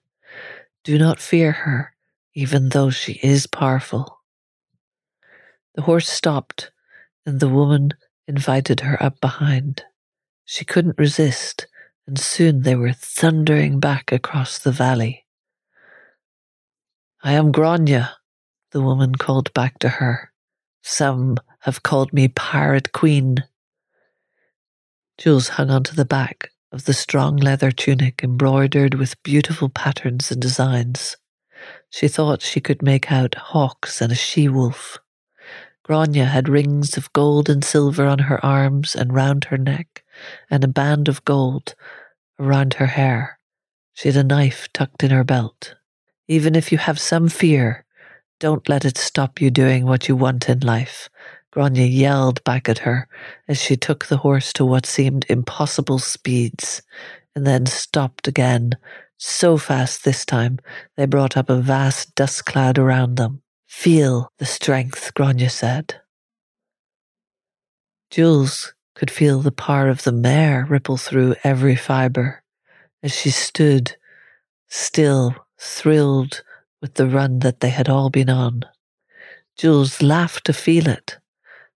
[0.83, 1.93] Do not fear her,
[2.33, 4.21] even though she is powerful.
[5.75, 6.71] The horse stopped,
[7.27, 7.91] and the woman
[8.27, 9.83] invited her up behind.
[10.45, 11.67] She couldn't resist
[12.09, 15.27] and soon they were thundering back across the valley.
[17.23, 18.17] I am Grania,
[18.71, 20.31] the woman called back to her.
[20.81, 23.43] Some have called me Pirate Queen.
[25.19, 30.41] Jules hung onto the back of the strong leather tunic embroidered with beautiful patterns and
[30.41, 31.15] designs.
[31.91, 34.97] She thought she could make out hawks and a she wolf.
[35.89, 40.03] Grania had rings of gold and silver on her arms and round her neck,
[40.47, 41.73] and a band of gold
[42.39, 43.39] around her hair.
[43.95, 45.73] She had a knife tucked in her belt.
[46.27, 47.85] Even if you have some fear,
[48.39, 51.09] don't let it stop you doing what you want in life.
[51.49, 53.07] Grania yelled back at her
[53.47, 56.83] as she took the horse to what seemed impossible speeds
[57.35, 58.73] and then stopped again,
[59.17, 60.59] so fast this time
[60.97, 63.41] they brought up a vast dust cloud around them.
[63.69, 66.01] Feel the strength, Grania said.
[68.09, 72.43] Jules could feel the power of the mare ripple through every fibre
[73.03, 73.95] as she stood
[74.67, 76.43] still, thrilled
[76.81, 78.63] with the run that they had all been on.
[79.55, 81.19] Jules laughed to feel it,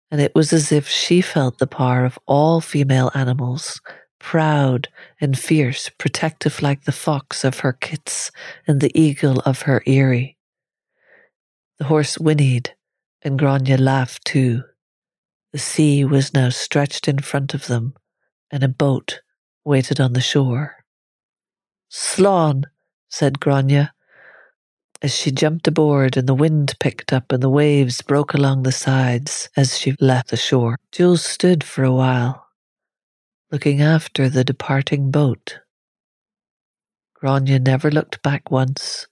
[0.10, 3.80] and it was as if she felt the power of all female animals,
[4.20, 4.90] proud
[5.22, 8.32] and fierce, protective like the fox of her kits
[8.68, 10.33] and the eagle of her eyrie.
[11.84, 12.78] The horse whinnied,
[13.24, 14.64] and Grania laughed too.
[15.52, 17.96] The sea was now stretched in front of them,
[18.50, 19.20] and a boat
[19.66, 20.78] waited on the shore.
[21.92, 22.64] Slán,
[23.10, 23.94] said Grania,
[25.02, 28.72] as she jumped aboard and the wind picked up and the waves broke along the
[28.72, 30.78] sides as she left the shore.
[30.94, 32.48] Jules stood for a while,
[33.52, 35.60] looking after the departing boat.
[37.14, 39.08] Grania never looked back once,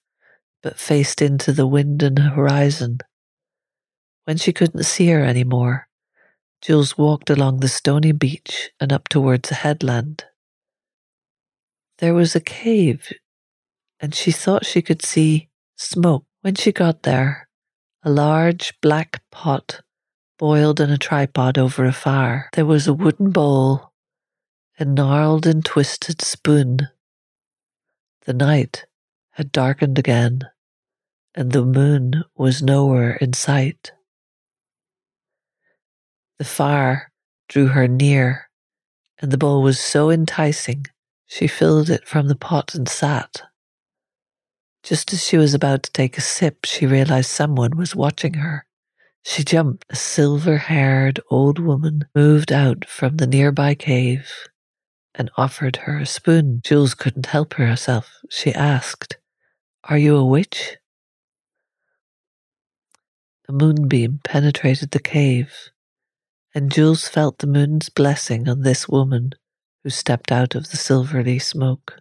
[0.61, 2.99] but faced into the wind and horizon.
[4.25, 5.87] When she couldn't see her any more,
[6.61, 10.25] Jules walked along the stony beach and up towards the headland.
[11.97, 13.11] There was a cave,
[13.99, 17.47] and she thought she could see smoke When she got there,
[18.03, 19.81] a large black pot
[20.39, 22.49] boiled in a tripod over a fire.
[22.53, 23.93] There was a wooden bowl,
[24.79, 26.89] a gnarled and twisted spoon.
[28.25, 28.85] The night
[29.31, 30.41] had darkened again,
[31.35, 33.91] and the moon was nowhere in sight.
[36.39, 37.11] The fire
[37.47, 38.49] drew her near,
[39.19, 40.85] and the bowl was so enticing
[41.27, 43.43] she filled it from the pot and sat.
[44.83, 48.65] Just as she was about to take a sip, she realized someone was watching her.
[49.23, 49.85] She jumped.
[49.89, 54.27] A silver haired old woman moved out from the nearby cave
[55.13, 56.61] and offered her a spoon.
[56.63, 58.17] Jules couldn't help herself.
[58.29, 59.17] She asked,
[59.83, 60.77] Are you a witch?
[63.51, 65.71] A moonbeam penetrated the cave,
[66.55, 69.33] and Jules felt the moon's blessing on this woman
[69.83, 71.97] who stepped out of the silvery smoke.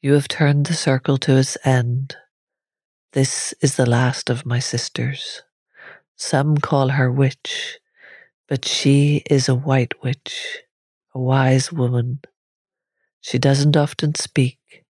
[0.00, 2.16] You have turned the circle to its end.
[3.14, 5.42] This is the last of my sisters.
[6.14, 7.80] Some call her witch,
[8.46, 10.58] but she is a white witch,
[11.12, 12.20] a wise woman.
[13.22, 14.84] She doesn't often speak,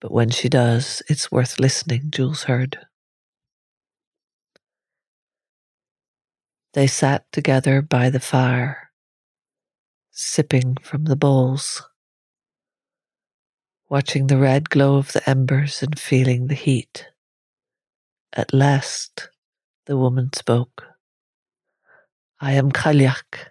[0.00, 2.78] but when she does, it's worth listening, Jules heard.
[6.74, 8.90] They sat together by the fire,
[10.12, 11.82] sipping from the bowls
[13.90, 17.08] watching the red glow of the embers and feeling the heat.
[18.32, 19.28] At last,
[19.86, 20.84] the woman spoke.
[22.40, 23.50] I am Cailleach.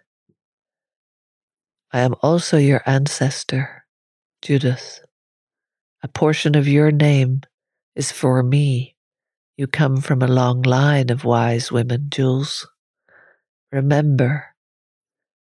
[1.91, 3.85] I am also your ancestor,
[4.41, 5.01] Judith.
[6.01, 7.41] A portion of your name
[7.95, 8.95] is for me.
[9.57, 12.65] You come from a long line of wise women, Jules.
[13.71, 14.55] Remember,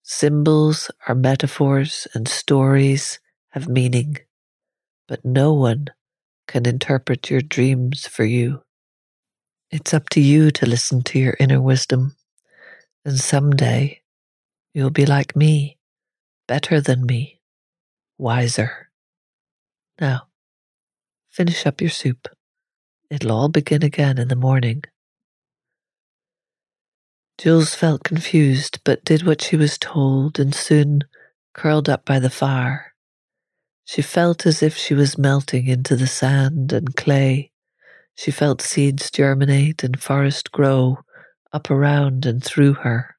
[0.03, 3.19] symbols are metaphors and stories
[3.51, 4.17] have meaning
[5.07, 5.87] but no one
[6.47, 8.63] can interpret your dreams for you.
[9.71, 12.15] It's up to you to listen to your inner wisdom,
[13.05, 14.01] and someday
[14.73, 15.77] you'll be like me,
[16.47, 17.41] better than me,
[18.17, 18.89] wiser.
[19.99, 20.27] Now,
[21.29, 22.29] finish up your soup.
[23.09, 24.83] It'll all begin again in the morning.
[27.41, 31.01] Jules felt confused, but did what she was told and soon
[31.53, 32.91] curled up by the fire
[33.91, 37.51] she felt as if she was melting into the sand and clay.
[38.15, 40.99] She felt seeds germinate and forest grow
[41.51, 43.17] up around and through her.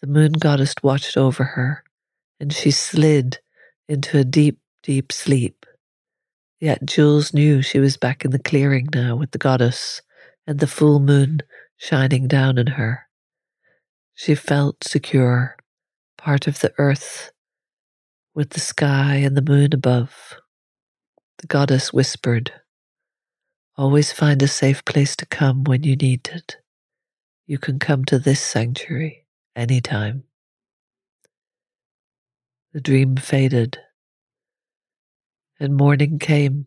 [0.00, 1.84] The moon goddess watched over her,
[2.40, 3.40] and she slid
[3.88, 5.66] into a deep, deep sleep.
[6.58, 10.00] Yet Jules knew she was back in the clearing now with the goddess
[10.46, 11.40] and the full moon
[11.76, 13.06] shining down on her.
[14.14, 15.56] She felt secure,
[16.16, 17.30] part of the earth
[18.34, 20.34] with the sky and the moon above.
[21.38, 22.52] The goddess whispered,
[23.76, 26.56] Always find a safe place to come when you need it.
[27.46, 30.24] You can come to this sanctuary anytime.
[32.72, 33.78] The dream faded,
[35.58, 36.66] and morning came.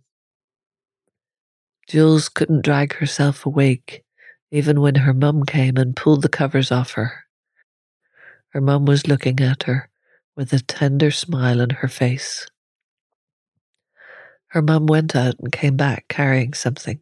[1.87, 4.03] Jules couldn't drag herself awake,
[4.51, 7.25] even when her mum came and pulled the covers off her.
[8.49, 9.89] Her mum was looking at her
[10.35, 12.47] with a tender smile on her face.
[14.47, 16.99] Her mum went out and came back carrying something.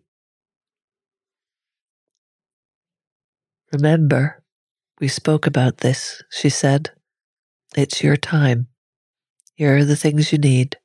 [3.71, 4.43] Remember,
[4.99, 6.91] we spoke about this, she said.
[7.75, 8.67] It's your time.
[9.55, 10.77] Here are the things you need.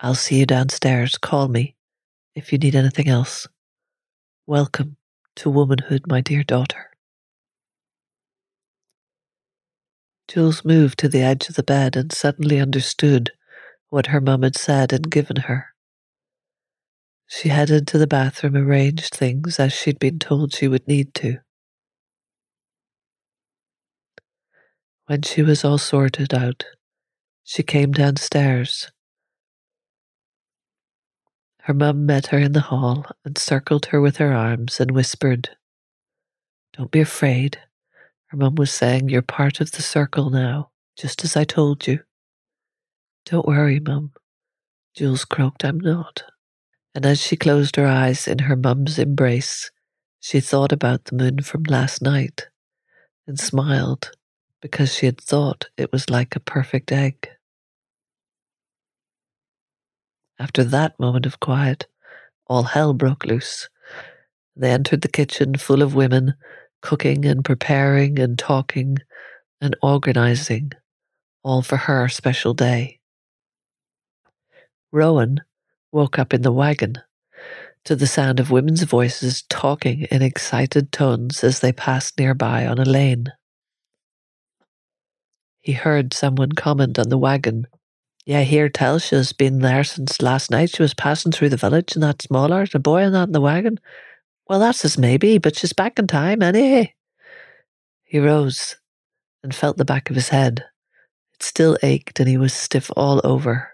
[0.00, 1.18] I'll see you downstairs.
[1.18, 1.76] Call me
[2.34, 3.46] if you need anything else.
[4.46, 4.96] Welcome
[5.36, 6.90] to womanhood, my dear daughter.
[10.28, 13.32] Jules moved to the edge of the bed and suddenly understood
[13.90, 15.66] what her mum had said and given her.
[17.26, 21.38] She headed to the bathroom, arranged things as she'd been told she would need to.
[25.06, 26.64] When she was all sorted out,
[27.44, 28.90] she came downstairs.
[31.66, 35.50] Her mum met her in the hall and circled her with her arms and whispered,
[36.72, 37.60] Don't be afraid.
[38.26, 42.00] Her mum was saying, You're part of the circle now, just as I told you.
[43.26, 44.10] Don't worry, mum.
[44.96, 46.24] Jules croaked, I'm not.
[46.96, 49.70] And as she closed her eyes in her mum's embrace,
[50.18, 52.48] she thought about the moon from last night
[53.26, 54.10] and smiled
[54.60, 57.28] because she had thought it was like a perfect egg.
[60.42, 61.86] After that moment of quiet,
[62.48, 63.68] all hell broke loose.
[64.56, 66.34] They entered the kitchen full of women
[66.82, 68.98] cooking and preparing and talking
[69.60, 70.72] and organizing,
[71.44, 73.00] all for her special day.
[74.92, 75.42] Rowan
[75.92, 76.96] woke up in the wagon.
[77.84, 82.78] to the sound of women's voices talking in excited tones as they passed nearby on
[82.78, 83.26] a lane.
[85.60, 87.66] He heard someone comment on the wagon.
[88.24, 88.70] Yeah, here
[89.00, 90.70] she's been there since last night.
[90.70, 93.32] She was passing through the village in that small art, a boy and that in
[93.32, 93.80] the wagon.
[94.48, 96.94] Well, that's as maybe, but she's back in time, anyway.
[98.04, 98.76] He rose
[99.42, 100.64] and felt the back of his head.
[101.34, 103.70] It still ached and he was stiff all over.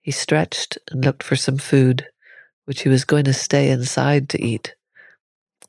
[0.00, 2.06] He stretched and looked for some food,
[2.66, 4.76] which he was going to stay inside to eat,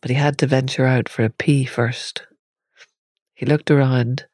[0.02, 2.24] but he had to venture out for a pee first.
[3.34, 4.26] He looked around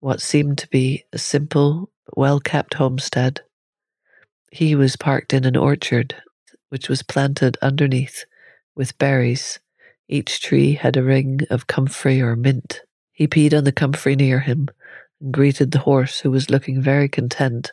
[0.00, 3.40] what seemed to be a simple, well kept homestead.
[4.52, 6.14] He was parked in an orchard,
[6.70, 8.24] which was planted underneath
[8.76, 9.60] with berries.
[10.08, 12.82] Each tree had a ring of comfrey or mint.
[13.12, 14.68] He peed on the comfrey near him
[15.20, 17.72] and greeted the horse, who was looking very content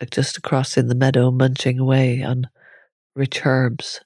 [0.00, 2.48] uh, just across in the meadow, munching away on
[3.16, 4.00] rich herbs.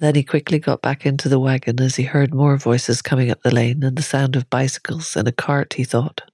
[0.00, 3.42] Then he quickly got back into the wagon as he heard more voices coming up
[3.42, 6.31] the lane and the sound of bicycles and a cart, he thought.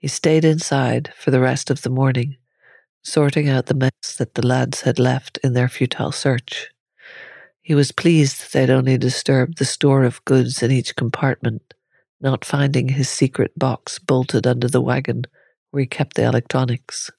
[0.00, 2.38] He stayed inside for the rest of the morning,
[3.04, 6.70] sorting out the mess that the lads had left in their futile search.
[7.60, 11.74] He was pleased that they'd only disturbed the store of goods in each compartment,
[12.18, 15.26] not finding his secret box bolted under the wagon
[15.70, 17.10] where he kept the electronics.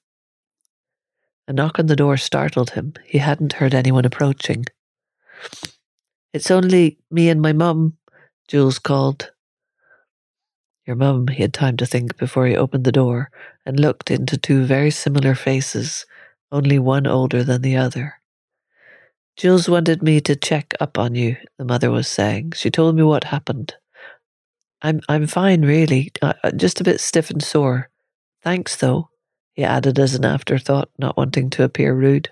[1.47, 2.93] A knock on the door startled him.
[3.05, 4.65] He hadn't heard anyone approaching.
[6.33, 7.97] It's only me and my mum,
[8.47, 9.30] Jules called.
[10.91, 13.31] Your mum, he had time to think before he opened the door
[13.65, 16.05] and looked into two very similar faces,
[16.51, 18.15] only one older than the other.
[19.37, 22.51] Jules wanted me to check up on you, the mother was saying.
[22.57, 23.75] She told me what happened.
[24.81, 26.11] I'm I'm fine, really.
[26.21, 27.89] Uh, just a bit stiff and sore.
[28.43, 29.11] Thanks, though,
[29.53, 32.29] he added as an afterthought, not wanting to appear rude.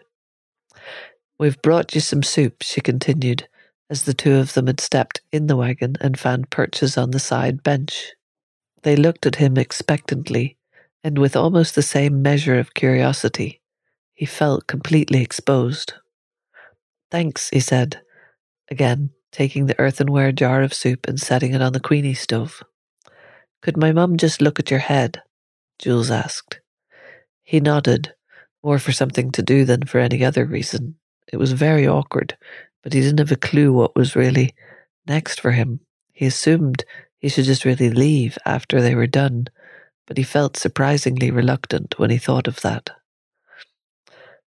[1.39, 3.47] We've brought you some soup, she continued,
[3.89, 7.19] as the two of them had stepped in the wagon and found perches on the
[7.19, 8.15] side bench.
[8.83, 10.57] They looked at him expectantly,
[11.03, 13.61] and with almost the same measure of curiosity.
[14.13, 15.93] He felt completely exposed.
[17.11, 18.01] Thanks, he said,
[18.69, 22.63] again taking the earthenware jar of soup and setting it on the Queenie stove.
[23.61, 25.21] Could my mum just look at your head?
[25.77, 26.59] Jules asked.
[27.43, 28.13] He nodded,
[28.63, 30.95] more for something to do than for any other reason.
[31.31, 32.37] It was very awkward,
[32.83, 34.53] but he didn't have a clue what was really
[35.07, 35.81] next for him.
[36.11, 36.83] He assumed
[37.19, 39.47] he should just really leave after they were done,
[40.07, 42.89] but he felt surprisingly reluctant when he thought of that.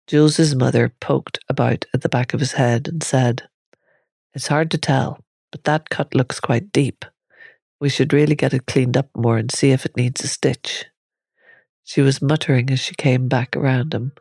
[0.05, 3.43] Jules's mother poked about at the back of his head and said,
[4.33, 5.19] It's hard to tell,
[5.51, 7.03] but that cut looks quite deep.
[7.79, 10.85] We should really get it cleaned up more and see if it needs a stitch.
[11.83, 14.11] She was muttering as she came back around him,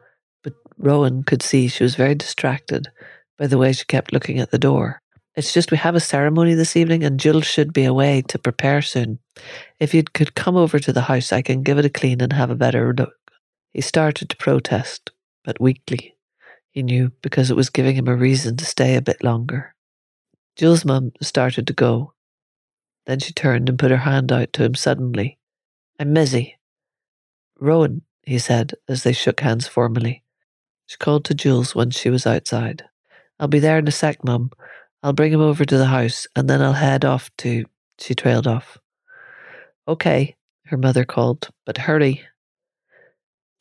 [0.44, 2.88] but Rowan could see she was very distracted
[3.38, 5.03] by the way she kept looking at the door.
[5.37, 8.80] It's just we have a ceremony this evening and Jules should be away to prepare
[8.80, 9.18] soon.
[9.78, 12.32] If you could come over to the house, I can give it a clean and
[12.32, 13.14] have a better look.
[13.74, 15.11] He started to protest,
[15.45, 16.16] but weakly,
[16.70, 19.74] he knew, because it was giving him a reason to stay a bit longer.
[20.57, 22.14] Jules' mum started to go.
[23.05, 25.39] Then she turned and put her hand out to him suddenly.
[26.01, 26.55] I'm Mizzy.
[27.61, 30.22] Rowan, he said as they shook hands formally.
[30.87, 32.84] She called to Jules when she was outside.
[33.39, 34.51] I'll be there in a sec, Mum.
[35.07, 37.64] I'll bring him over to the house and then I'll head off to.
[38.00, 38.76] She trailed off.
[39.86, 40.34] Okay,
[40.64, 42.22] her mother called, but hurry.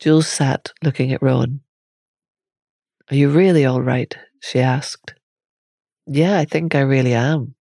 [0.00, 1.60] Jules sat looking at Rowan.
[3.12, 4.12] Are you really all right?
[4.40, 5.14] she asked.
[6.04, 7.54] Yeah, I think I really am,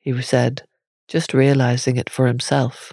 [0.00, 0.62] he said,
[1.06, 2.92] just realizing it for himself.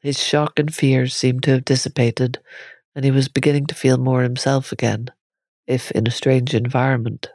[0.00, 2.38] His shock and fears seemed to have dissipated,
[2.94, 5.10] and he was beginning to feel more himself again,
[5.66, 7.28] if in a strange environment.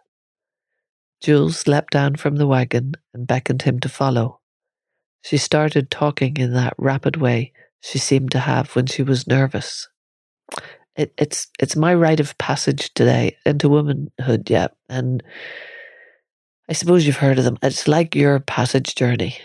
[1.24, 4.42] Jules leapt down from the wagon and beckoned him to follow.
[5.22, 9.88] She started talking in that rapid way she seemed to have when she was nervous
[10.96, 14.68] it, it's it's my rite of passage today into womanhood, yeah.
[14.90, 15.24] And
[16.70, 17.58] I suppose you've heard of them.
[17.62, 19.38] It's like your passage journey.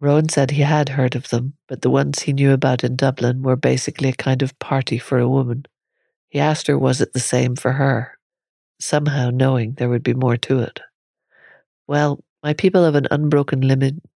[0.00, 3.42] Rowan said he had heard of them, but the ones he knew about in Dublin
[3.42, 5.66] were basically a kind of party for a woman.
[6.28, 8.17] He asked her was it the same for her,
[8.80, 10.80] somehow knowing there would be more to it.
[11.86, 13.60] Well, my people have an unbroken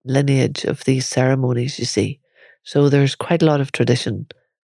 [0.05, 2.21] lineage of these ceremonies, you see,
[2.63, 4.27] so there's quite a lot of tradition.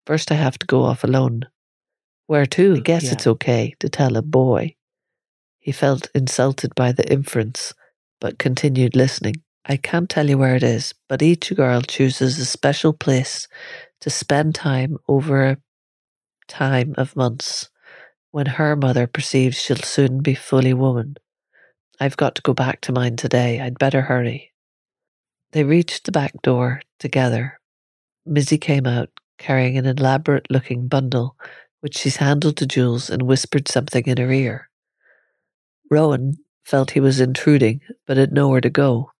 [0.06, 1.46] First, I have to go off alone.
[2.26, 2.76] Where to?
[2.76, 3.12] I guess yeah.
[3.12, 4.76] it's okay to tell a boy.
[5.58, 7.74] He felt insulted by the inference,
[8.20, 9.36] but continued listening.
[9.64, 13.46] I can't tell you where it is, but each girl chooses a special place
[14.00, 15.58] to spend time over a
[16.48, 17.68] time of months
[18.32, 21.16] when her mother perceives she'll soon be fully woman.
[22.00, 23.60] I've got to go back to mine today.
[23.60, 24.52] I'd better hurry.
[25.52, 27.60] They reached the back door together.
[28.26, 31.36] Mizzy came out carrying an elaborate looking bundle,
[31.80, 34.70] which she handed to Jules and whispered something in her ear.
[35.90, 39.10] Rowan felt he was intruding, but had nowhere to go.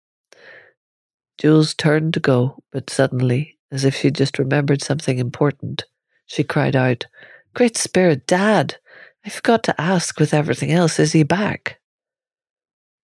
[1.39, 5.85] Jules turned to go, but suddenly, as if she'd just remembered something important,
[6.27, 7.07] she cried out,
[7.55, 8.77] Great Spirit, Dad!
[9.25, 11.81] I forgot to ask with everything else, is he back?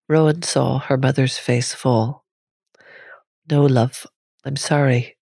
[0.08, 2.24] Rowan saw her mother's face fall.
[3.50, 4.06] No, love,
[4.44, 5.16] I'm sorry.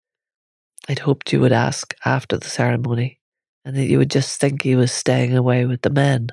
[0.88, 3.20] I'd hoped you would ask after the ceremony,
[3.66, 6.30] and that you would just think he was staying away with the men.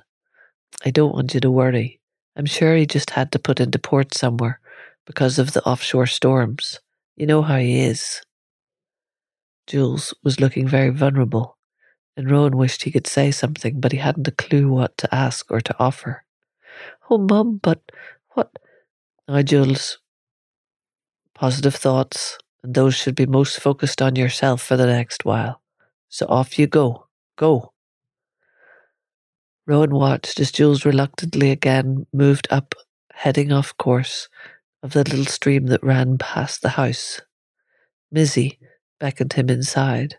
[0.84, 2.00] I don't want you to worry.
[2.36, 4.60] I'm sure he just had to put into port somewhere
[5.06, 6.80] because of the offshore storms.
[7.16, 8.22] You know how he is.
[9.66, 11.56] Jules was looking very vulnerable,
[12.16, 15.50] and Rowan wished he could say something, but he hadn't a clue what to ask
[15.50, 16.24] or to offer.
[17.08, 17.80] Oh, Mum, but
[18.32, 18.50] what?
[19.44, 19.98] Jules,
[21.34, 25.62] positive thoughts, and those should be most focused on yourself for the next while.
[26.08, 27.06] So off you go.
[27.36, 27.72] Go.
[29.66, 32.74] Rowan watched as Jules reluctantly again moved up,
[33.12, 34.28] heading off course
[34.82, 37.20] of the little stream that ran past the house.
[38.14, 38.58] Mizzy
[39.00, 40.18] beckoned him inside,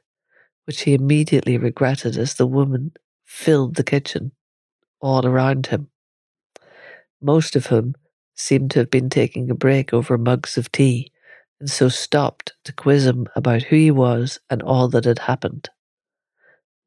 [0.66, 2.92] which he immediately regretted as the woman
[3.26, 4.32] filled the kitchen
[5.02, 5.90] all around him,
[7.22, 7.96] most of whom
[8.36, 11.12] seemed to have been taking a break over mugs of tea
[11.60, 15.70] and so stopped to quiz him about who he was and all that had happened.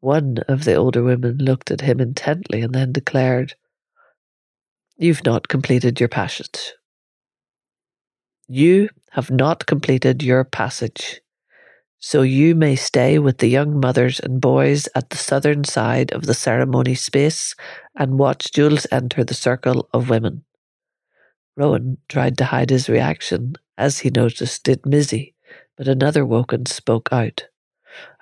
[0.00, 3.54] One of the older women looked at him intently and then declared,
[4.98, 6.72] You've not completed your passage.
[8.48, 11.20] You have not completed your passage,
[11.98, 16.26] so you may stay with the young mothers and boys at the southern side of
[16.26, 17.54] the ceremony space
[17.96, 20.44] and watch Jules enter the circle of women.
[21.56, 25.34] Rowan tried to hide his reaction as he noticed did Mizzy,
[25.76, 27.46] but another Woken spoke out.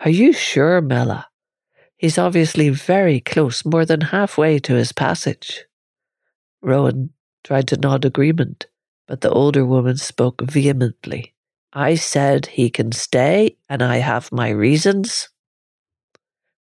[0.05, 1.29] Are you sure, Mela?
[1.97, 5.65] He's obviously very close, more than halfway to his passage.
[6.63, 7.11] Rowan
[7.43, 8.67] tried to nod agreement,
[9.07, 11.34] but the older woman spoke vehemently.
[11.75, 15.29] I said he can stay, and I have my reasons.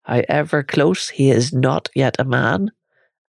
[0.02, 2.72] However close, he is not yet a man,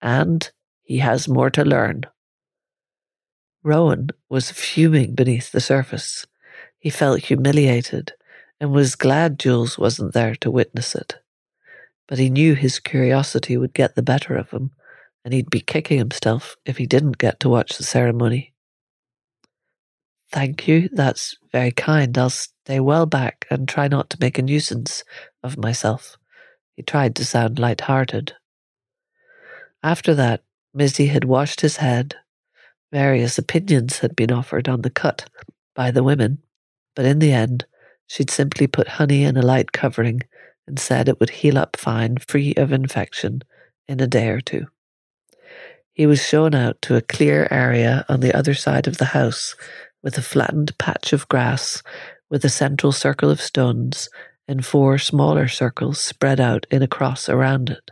[0.02, 0.50] and
[0.82, 2.06] he has more to learn.
[3.64, 6.26] Rowan was fuming beneath the surface.
[6.80, 8.14] He felt humiliated
[8.60, 11.16] and was glad Jules wasn't there to witness it.
[12.08, 14.72] But he knew his curiosity would get the better of him,
[15.24, 18.55] and he'd be kicking himself if he didn't get to watch the ceremony.
[20.36, 22.16] Thank you, that's very kind.
[22.18, 25.04] I'll stay well back and try not to make a nuisance
[25.42, 26.18] of myself.
[26.76, 28.34] He tried to sound light-hearted.
[29.82, 30.44] After that,
[30.78, 32.16] Mizzy had washed his head,
[32.92, 35.30] Various opinions had been offered on the cut
[35.76, 36.40] by the women,
[36.96, 37.66] but in the end,
[38.08, 40.22] she'd simply put honey in a light covering
[40.68, 43.42] and said it would heal up fine, free of infection,
[43.88, 44.68] in a day or two.
[45.92, 49.56] He was shown out to a clear area on the other side of the house
[50.06, 51.82] with a flattened patch of grass
[52.30, 54.08] with a central circle of stones
[54.48, 57.90] and four smaller circles spread out in a cross around it.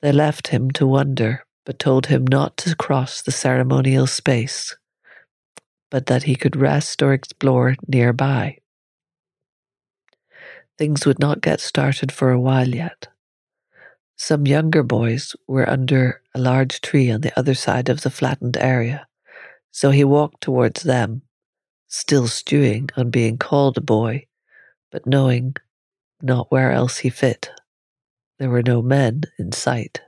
[0.00, 4.76] They left him to wonder but told him not to cross the ceremonial space,
[5.92, 8.58] but that he could rest or explore nearby.
[10.76, 13.06] Things would not get started for a while yet.
[14.16, 18.56] Some younger boys were under a large tree on the other side of the flattened
[18.56, 19.06] area,
[19.72, 21.22] so he walked towards them,
[21.88, 24.26] still stewing on being called a boy,
[24.90, 25.56] but knowing
[26.20, 27.50] not where else he fit.
[28.38, 30.02] There were no men in sight.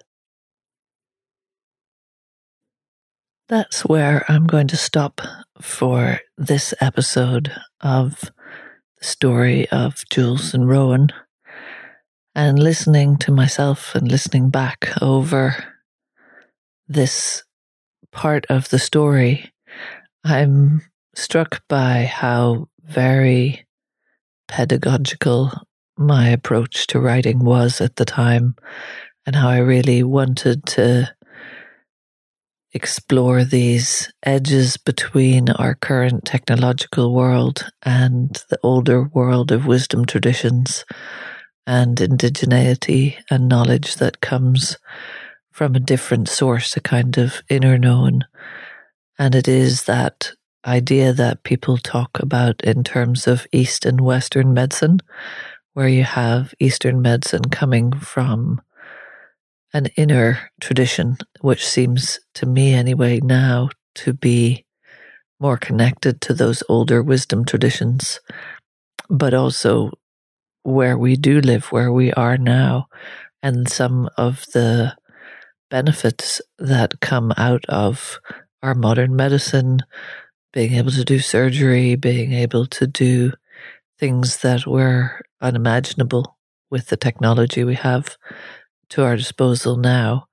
[3.48, 5.20] That's where I'm going to stop
[5.60, 8.20] for this episode of
[8.98, 11.08] the story of Jules and Rowan.
[12.34, 15.64] And listening to myself and listening back over
[16.88, 17.44] this
[18.10, 19.52] part of the story,
[20.24, 20.80] I'm
[21.14, 23.66] struck by how very
[24.48, 25.52] pedagogical
[25.98, 28.56] my approach to writing was at the time,
[29.26, 31.14] and how I really wanted to
[32.72, 40.86] explore these edges between our current technological world and the older world of wisdom traditions
[41.66, 44.78] and indigeneity and knowledge that comes
[45.52, 48.24] from a different source, a kind of inner known.
[49.18, 50.32] And it is that
[50.66, 55.00] idea that people talk about in terms of East and Western medicine,
[55.74, 58.60] where you have Eastern medicine coming from
[59.72, 64.64] an inner tradition, which seems to me anyway now to be
[65.40, 68.20] more connected to those older wisdom traditions,
[69.10, 69.90] but also
[70.62, 72.86] where we do live, where we are now,
[73.42, 74.96] and some of the
[75.70, 78.18] benefits that come out of
[78.64, 79.80] our modern medicine,
[80.54, 83.32] being able to do surgery, being able to do
[83.98, 86.38] things that were unimaginable
[86.70, 88.16] with the technology we have
[88.88, 90.26] to our disposal now.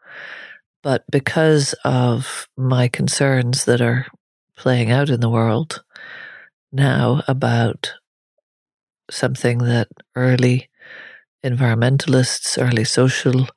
[0.82, 4.07] But because of my concerns that are
[4.55, 5.84] playing out in the world
[6.71, 7.93] now about
[9.09, 10.69] something that early
[11.43, 13.47] environmentalists, early social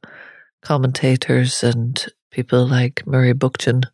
[0.63, 3.85] commentators, and people like Murray Bookchin,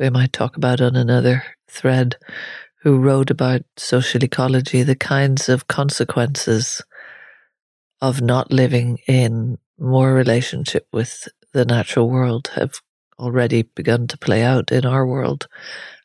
[0.00, 2.16] I might talk about on another thread,
[2.82, 6.80] who wrote about social ecology, the kinds of consequences
[8.00, 12.80] of not living in more relationship with the natural world have
[13.18, 15.46] already begun to play out in our world.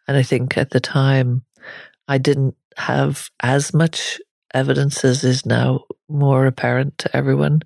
[0.07, 1.45] And I think at the time,
[2.07, 4.19] I didn't have as much
[4.53, 7.61] evidence as is now more apparent to everyone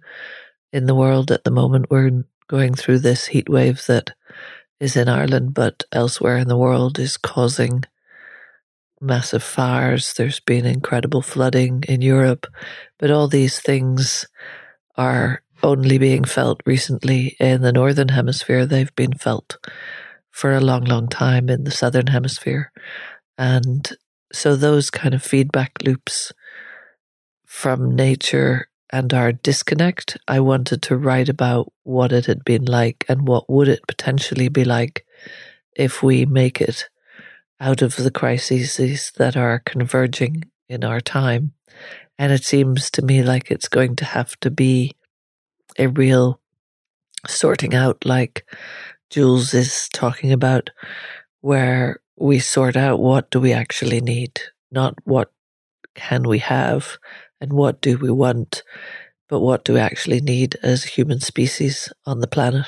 [0.72, 1.90] in the world at the moment.
[1.90, 4.12] We're going through this heat wave that
[4.80, 7.84] is in Ireland, but elsewhere in the world is causing
[9.02, 10.14] massive fires.
[10.14, 12.48] There's been incredible flooding in Europe,
[12.98, 14.26] but all these things
[14.96, 18.66] are only being felt recently in the northern hemisphere.
[18.66, 19.58] They've been felt
[20.32, 22.72] for a long, long time in the southern hemisphere.
[23.38, 23.90] And
[24.32, 26.32] so those kind of feedback loops
[27.46, 33.06] from nature and our disconnect, I wanted to write about what it had been like
[33.08, 35.06] and what would it potentially be like
[35.76, 36.90] if we make it
[37.60, 41.54] out of the crises that are converging in our time.
[42.18, 44.96] And it seems to me like it's going to have to be
[45.78, 46.40] a real
[47.28, 48.46] sorting out, like
[49.10, 50.70] Jules is talking about,
[51.42, 54.40] where we sort out what do we actually need,
[54.72, 55.32] not what
[55.96, 56.98] can we have
[57.42, 58.64] and what do we want,
[59.28, 62.68] but what do we actually need as a human species on the planet.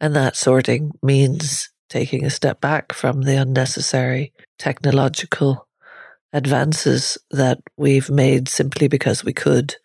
[0.00, 5.68] And that sorting means taking a step back from the unnecessary technological
[6.32, 9.76] advances that we've made simply because we could.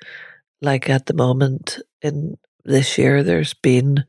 [0.62, 4.04] Like at the moment in this year, there's been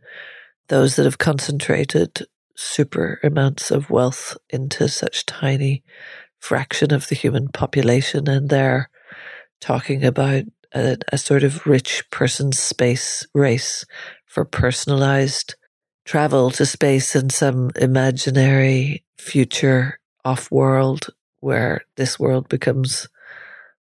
[0.68, 2.26] those that have concentrated
[2.56, 5.82] super amounts of wealth into such tiny
[6.38, 8.89] fraction of the human population, and they're
[9.60, 10.44] talking about
[10.74, 13.84] a, a sort of rich person's space race
[14.26, 15.54] for personalized
[16.04, 21.08] travel to space in some imaginary future off world
[21.40, 23.08] where this world becomes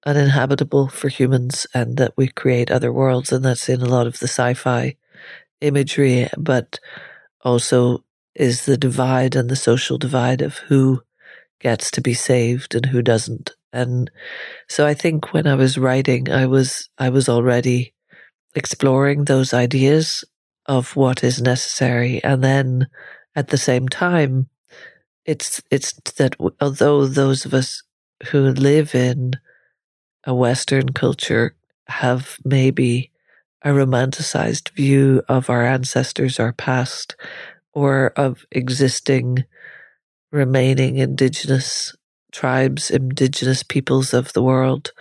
[0.06, 3.32] uninhabitable for humans and that we create other worlds.
[3.32, 4.96] And that's in a lot of the sci fi
[5.62, 6.80] imagery, but
[7.42, 8.04] also
[8.36, 11.02] is the divide and the social divide of who
[11.60, 13.52] gets to be saved and who doesn't.
[13.78, 14.12] And
[14.70, 17.94] so I think when I was writing, I was, I was already
[18.56, 20.24] exploring those ideas
[20.66, 22.24] of what is necessary.
[22.24, 22.88] And then
[23.36, 24.50] at the same time,
[25.26, 27.84] it's, it's that although those of us
[28.32, 29.34] who live in
[30.26, 31.56] a Western culture
[31.88, 33.12] have maybe
[33.64, 37.16] a romanticized view of our ancestors, our past,
[37.74, 39.46] or of existing
[40.32, 41.96] remaining indigenous
[42.38, 44.92] tribes, indigenous peoples of the world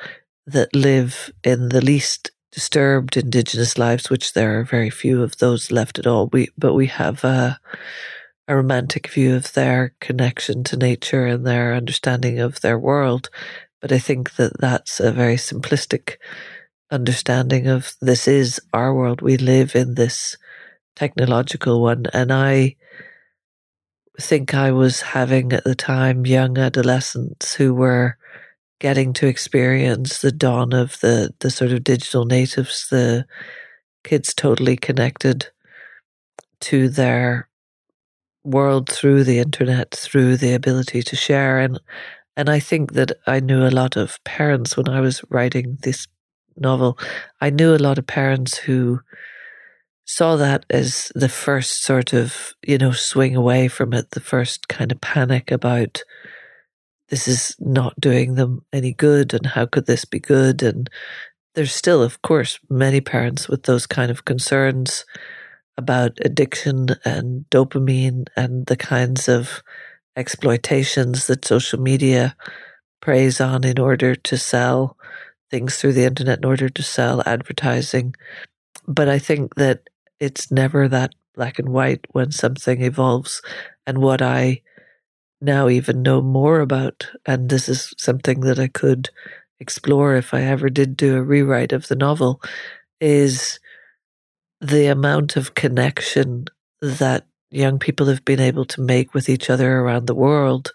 [0.47, 5.71] that live in the least disturbed indigenous lives, which there are very few of those
[5.71, 6.31] left at all.
[6.33, 7.61] We, but we have a,
[8.49, 13.29] a romantic view of their connection to nature and their understanding of their world.
[13.83, 16.17] But I think that that's a very simplistic
[16.91, 19.21] understanding of this is our world.
[19.21, 20.39] We live in this
[20.95, 22.07] technological one.
[22.15, 22.77] And I
[24.21, 28.17] think I was having at the time young adolescents who were
[28.79, 33.27] getting to experience the dawn of the the sort of digital natives, the
[34.05, 35.49] kids totally connected
[36.61, 37.49] to their
[38.45, 41.59] world through the internet, through the ability to share.
[41.59, 41.81] And
[42.37, 46.07] and I think that I knew a lot of parents when I was writing this
[46.57, 46.99] novel.
[47.41, 49.01] I knew a lot of parents who
[50.07, 54.69] saw that as the first sort of, you know, swing away from it, the first
[54.69, 56.03] kind of panic about
[57.09, 60.91] this is not doing them any good and how could this be good and
[61.55, 65.05] there's still of course many parents with those kind of concerns
[65.79, 69.63] about addiction and dopamine and the kinds of
[70.17, 72.35] exploitations that social media
[73.01, 74.97] preys on in order to sell
[75.51, 78.15] things through the internet in order to sell advertising.
[78.89, 79.89] But I think that
[80.21, 83.43] it's never that black and white when something evolves.
[83.87, 84.63] And what I
[85.41, 89.11] now even know more about, and this is something that I could
[89.61, 92.41] explore if I ever did do a rewrite of the novel,
[93.01, 93.61] is
[94.61, 96.47] the amount of connection
[96.81, 100.73] that young people have been able to make with each other around the world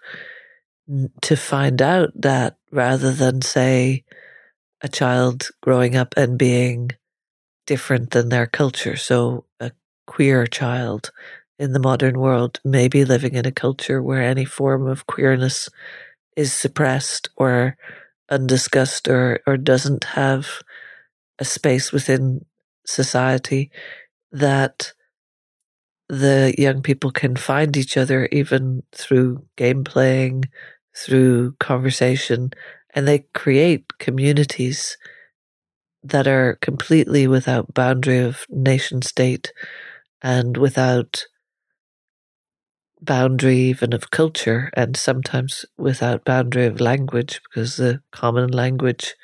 [1.20, 4.04] to find out that rather than say
[4.80, 6.90] a child growing up and being
[7.66, 8.96] different than their culture.
[8.96, 9.72] So a
[10.06, 11.10] queer child
[11.58, 15.68] in the modern world may be living in a culture where any form of queerness
[16.36, 17.76] is suppressed or
[18.30, 20.62] undiscussed or, or doesn't have
[21.38, 22.44] a space within
[22.86, 23.70] society
[24.32, 24.92] that
[26.08, 30.44] the young people can find each other even through game playing,
[30.96, 32.52] through conversation,
[32.94, 34.98] and they create communities
[36.04, 39.52] that are completely without boundary of nation state
[40.22, 41.26] and without
[43.00, 49.14] boundary even of culture and sometimes without boundary of language because the common language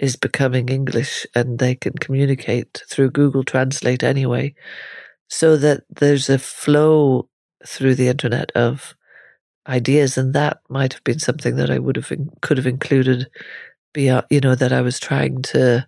[0.00, 4.54] is becoming English and they can communicate through Google Translate anyway
[5.28, 7.28] so that there's a flow
[7.66, 8.94] through the internet of
[9.68, 12.12] ideas, and that might have been something that I would have
[12.42, 13.28] could have included.
[13.96, 15.86] Beyond, you know, that I was trying to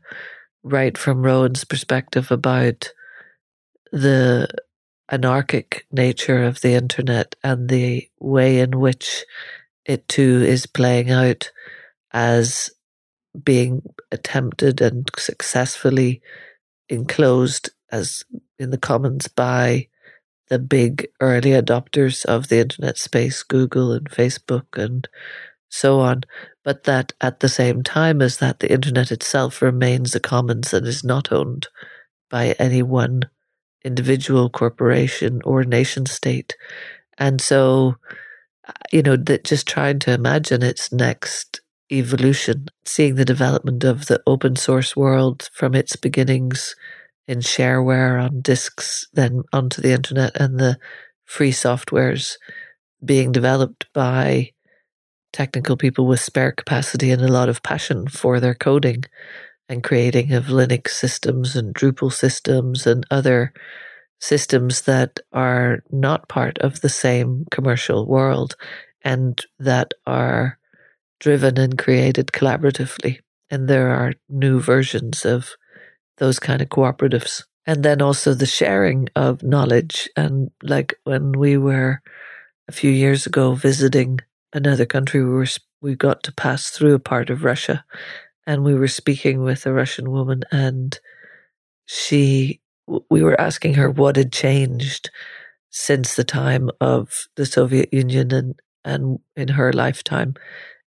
[0.63, 2.91] write from Rowan's perspective about
[3.93, 4.49] the
[5.13, 9.27] anarchic nature of the internet and the way in which
[9.85, 11.51] it too is playing out
[12.11, 12.71] as
[13.45, 16.23] being attempted and successfully
[16.89, 18.25] enclosed as
[18.59, 19.87] in the commons by
[20.49, 25.07] the big early adopters of the internet space, Google and Facebook and
[25.69, 26.23] so on.
[26.69, 30.87] But that at the same time as that, the internet itself remains a commons and
[30.87, 31.67] is not owned
[32.29, 33.23] by any one
[33.87, 36.59] individual corporation or nation state.
[37.17, 37.95] And so,
[38.69, 44.05] uh, you know, that just trying to imagine its next evolution, seeing the development of
[44.05, 46.77] the open source world from its beginnings
[47.27, 50.77] in shareware on disks, then onto the internet, and the
[51.25, 52.37] free softwares
[53.03, 54.51] being developed by
[55.33, 59.05] technical people with spare capacity and a lot of passion for their coding
[59.69, 63.53] and creating of Linux systems and Drupal systems and other
[64.21, 68.57] systems that are not part of the same commercial world
[69.03, 70.59] and that are
[71.21, 73.19] driven and created collaboratively.
[73.51, 75.51] And there are new versions of
[76.19, 77.45] those kind of cooperatives.
[77.67, 80.09] And then also the sharing of knowledge.
[80.17, 82.01] And like when we were
[82.69, 84.21] a few years ago visiting
[84.53, 85.47] another country, we were,
[85.81, 87.85] we got to pass through a part of Russia
[88.47, 90.99] and we were speaking with a Russian woman and
[91.87, 92.61] she,
[93.11, 95.11] we were asking her what had changed
[95.71, 100.35] since the time of the Soviet Union and, and in her lifetime.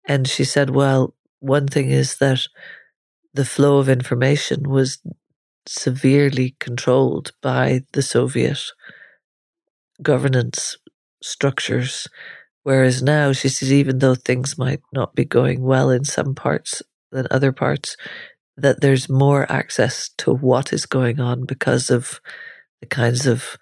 [0.07, 2.41] And she said, well, one thing is that
[3.33, 4.99] the flow of information was
[5.67, 8.59] severely controlled by the Soviet
[10.01, 10.77] governance
[11.21, 12.07] structures.
[12.63, 16.83] Whereas now she says, even though things might not be going well in some parts
[17.11, 17.97] than other parts,
[18.57, 22.21] that there's more access to what is going on because of
[22.79, 23.57] the kinds of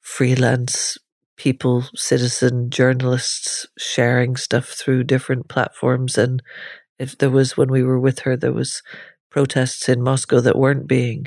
[0.00, 0.98] freelance
[1.36, 6.18] people, citizen journalists sharing stuff through different platforms.
[6.18, 6.42] And
[6.98, 8.82] if there was, when we were with her, there was
[9.30, 11.26] protests in Moscow that weren't being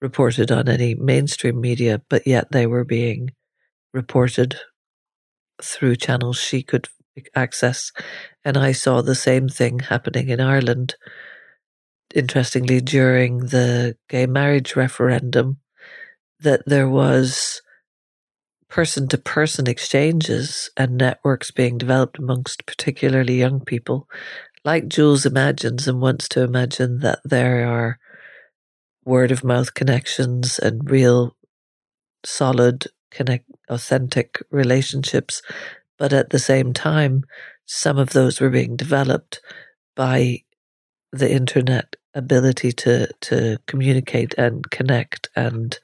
[0.00, 3.30] reported on any mainstream media, but yet they were being
[3.92, 4.56] reported
[5.62, 6.88] through channels she could
[7.34, 7.92] access.
[8.44, 10.94] And I saw the same thing happening in Ireland.
[12.14, 15.58] Interestingly, during the gay marriage referendum,
[16.40, 17.60] that there was
[18.68, 24.08] person to person exchanges and networks being developed amongst particularly young people
[24.64, 27.98] like Jules imagines and wants to imagine that there are
[29.04, 31.34] word of mouth connections and real
[32.24, 35.42] solid connect authentic relationships
[35.98, 37.24] but at the same time
[37.66, 39.40] some of those were being developed
[39.96, 40.38] by
[41.12, 45.78] the internet ability to to communicate and connect and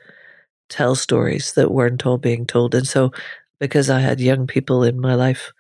[0.69, 3.13] tell stories that weren't all being told and so
[3.59, 5.53] because I had young people in my life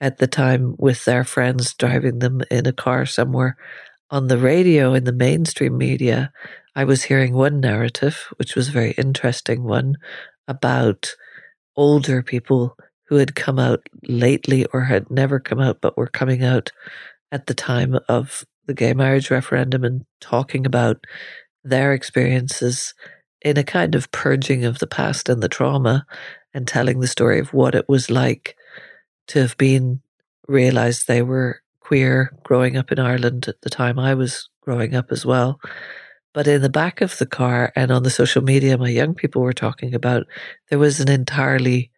[0.00, 3.56] at the time with their friends driving them in a car somewhere.
[4.10, 6.32] On the radio in the mainstream media,
[6.74, 9.96] I was hearing one narrative, which was a very interesting one,
[10.50, 11.14] about
[11.76, 12.76] older people
[13.08, 16.70] who had come out lately or had never come out but were coming out
[17.32, 21.04] at the time of the gay marriage referendum and talking about
[21.64, 22.92] their experiences
[23.42, 26.04] in a kind of purging of the past and the trauma
[26.52, 28.56] and telling the story of what it was like
[29.28, 30.00] to have been
[30.48, 35.10] realized they were queer growing up in Ireland at the time I was growing up
[35.10, 35.60] as well.
[36.32, 39.42] But in the back of the car and on the social media my young people
[39.42, 40.26] were talking about,
[40.68, 41.90] there was an entirely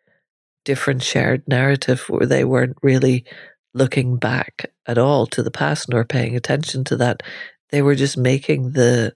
[0.64, 3.24] different shared narrative where they weren't really
[3.74, 7.22] looking back at all to the past nor paying attention to that.
[7.70, 9.14] They were just making the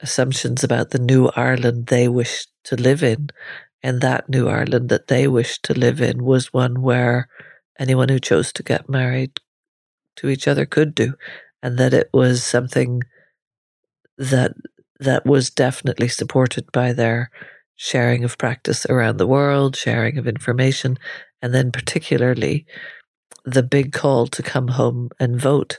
[0.00, 3.30] assumptions about the new Ireland they wished to live in.
[3.82, 7.28] And that new Ireland that they wished to live in was one where
[7.78, 9.38] anyone who chose to get married
[10.16, 11.14] to each other could do.
[11.62, 13.02] And that it was something
[14.18, 14.52] that
[15.00, 17.30] that was definitely supported by their
[17.76, 20.98] sharing of practice around the world, sharing of information,
[21.40, 22.66] and then particularly
[23.44, 25.78] the big call to come home and vote.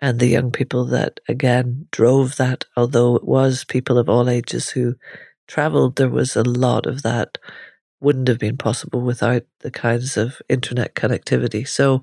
[0.00, 4.70] And the young people that again drove that, although it was people of all ages
[4.70, 4.96] who
[5.46, 7.38] traveled, there was a lot of that
[8.00, 11.66] wouldn't have been possible without the kinds of internet connectivity.
[11.66, 12.02] So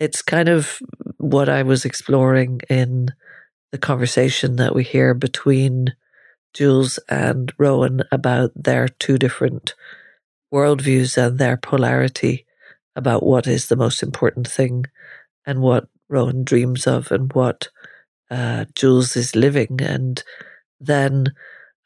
[0.00, 0.78] it's kind of
[1.18, 3.10] what I was exploring in
[3.72, 5.94] the conversation that we hear between
[6.54, 9.74] Jules and Rowan about their two different
[10.52, 12.46] worldviews and their polarity
[12.94, 14.84] about what is the most important thing
[15.46, 17.68] and what Rowan dreams of and what
[18.30, 19.80] uh, Jules is living.
[19.80, 20.22] And
[20.78, 21.32] then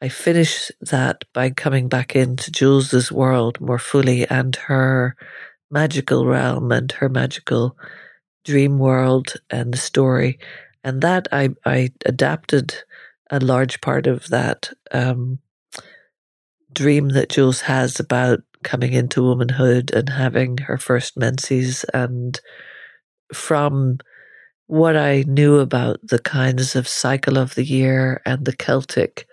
[0.01, 5.15] I finish that by coming back into Jules's world more fully and her
[5.71, 7.77] magical realm and her magical
[8.45, 10.39] dream world and the story.
[10.83, 12.75] And that I, I adapted
[13.29, 15.39] a large part of that um,
[16.71, 22.39] dream that Jules has about coming into womanhood and having her first menses and
[23.33, 23.97] from
[24.67, 29.27] what I knew about the kinds of cycle of the year and the Celtic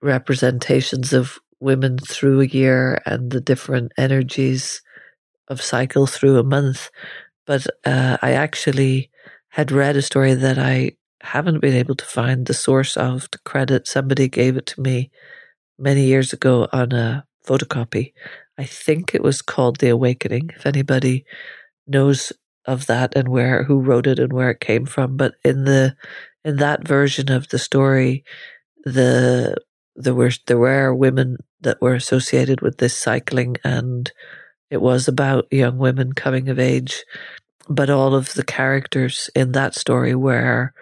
[0.00, 4.82] representations of women through a year and the different energies
[5.48, 6.90] of cycle through a month.
[7.46, 9.10] But uh, I actually
[9.54, 13.38] had read a story that I haven't been able to find the source of to
[13.44, 13.86] credit.
[13.86, 15.12] Somebody gave it to me
[15.78, 18.14] many years ago on a photocopy.
[18.58, 20.50] I think it was called The Awakening.
[20.56, 21.24] If anybody
[21.86, 22.32] knows
[22.64, 25.94] of that and where who wrote it and where it came from, but in the
[26.44, 28.24] in that version of the story,
[28.84, 29.54] the
[29.94, 34.10] there were there were women that were associated with this cycling, and
[34.68, 37.04] it was about young women coming of age.
[37.68, 40.72] But all of the characters in that story were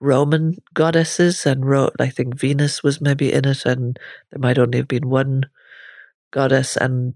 [0.00, 3.98] Roman goddesses, and wrote I think Venus was maybe in it, and
[4.30, 5.44] there might only have been one
[6.32, 7.14] goddess and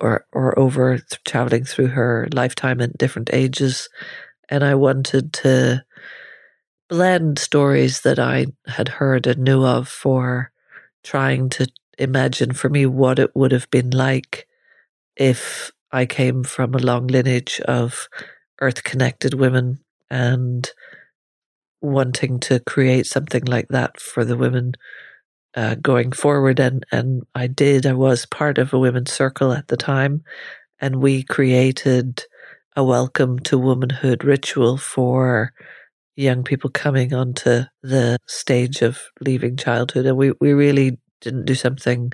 [0.00, 3.88] or or over traveling through her lifetime in different ages.
[4.48, 5.84] And i wanted to
[6.88, 10.52] blend stories that i had heard and knew of for
[11.02, 11.66] trying to
[11.98, 14.46] imagine for me what it would have been like
[15.16, 18.08] if i came from a long lineage of
[18.60, 19.78] earth connected women
[20.10, 20.70] and
[21.80, 24.72] wanting to create something like that for the women
[25.54, 26.60] uh, going forward.
[26.60, 30.22] And, and I did, I was part of a women's circle at the time,
[30.80, 32.24] and we created
[32.76, 35.52] a welcome to womanhood ritual for
[36.14, 40.06] young people coming onto the stage of leaving childhood.
[40.06, 42.12] And we, we really didn't do something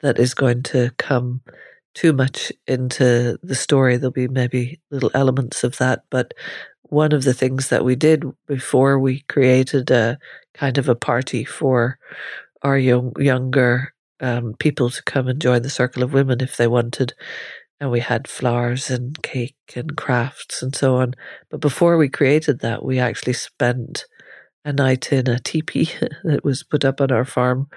[0.00, 1.42] that is going to come
[1.94, 3.96] too much into the story.
[3.96, 6.04] There'll be maybe little elements of that.
[6.10, 6.34] But
[6.84, 10.18] one of the things that we did before we created a
[10.54, 11.98] kind of a party for
[12.62, 16.66] our young, younger um, people to come and join the Circle of Women if they
[16.66, 17.14] wanted.
[17.80, 21.14] And we had flowers and cake and crafts and so on.
[21.50, 24.04] But before we created that, we actually spent
[24.64, 25.90] a night in a teepee
[26.24, 27.68] that was put up on our farm.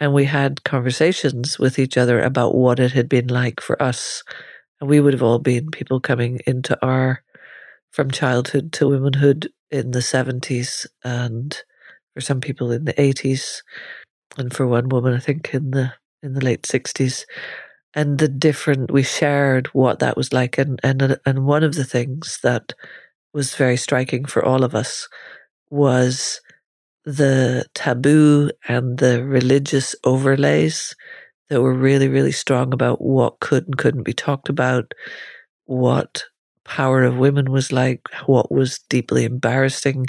[0.00, 4.22] And we had conversations with each other about what it had been like for us.
[4.80, 7.22] And we would have all been people coming into our,
[7.92, 11.56] from childhood to womanhood in the 70s and
[12.14, 13.60] for some people in the 80s
[14.38, 15.92] and for one woman, I think in the
[16.22, 17.26] in the late sixties,
[17.94, 21.84] and the different we shared what that was like, and and and one of the
[21.84, 22.72] things that
[23.32, 25.08] was very striking for all of us
[25.70, 26.40] was
[27.04, 30.94] the taboo and the religious overlays
[31.50, 34.92] that were really really strong about what could and couldn't be talked about,
[35.66, 36.24] what
[36.64, 40.06] power of women was like, what was deeply embarrassing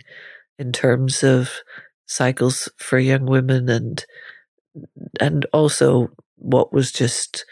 [0.60, 1.52] in terms of
[2.08, 4.06] cycles for young women and
[5.20, 7.46] and also what was just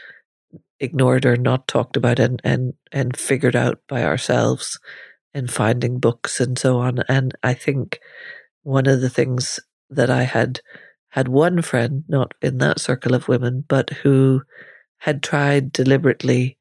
[0.80, 4.80] ignored or not talked about and and and figured out by ourselves
[5.34, 7.00] in finding books and so on.
[7.10, 8.00] And I think
[8.64, 9.60] one of the things
[9.90, 10.62] that I had
[11.10, 14.42] had one friend, not in that circle of women, but who
[15.00, 16.58] had tried deliberately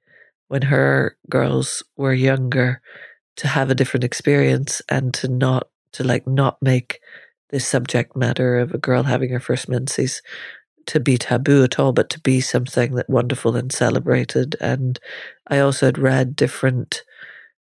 [0.49, 2.83] when her girls were younger
[3.37, 7.01] to have a different experience and to not to like not make
[7.51, 10.23] this subject matter of a girl having her first menses
[10.87, 14.57] to be taboo at all, but to be something that wonderful and celebrated.
[14.61, 14.99] And
[15.49, 17.05] I also had read different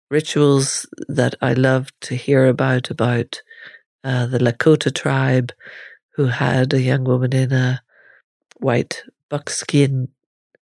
[0.09, 3.41] rituals that I loved to hear about about
[4.03, 5.51] uh, the Lakota tribe,
[6.15, 7.81] who had a young woman in a
[8.57, 10.09] white buckskin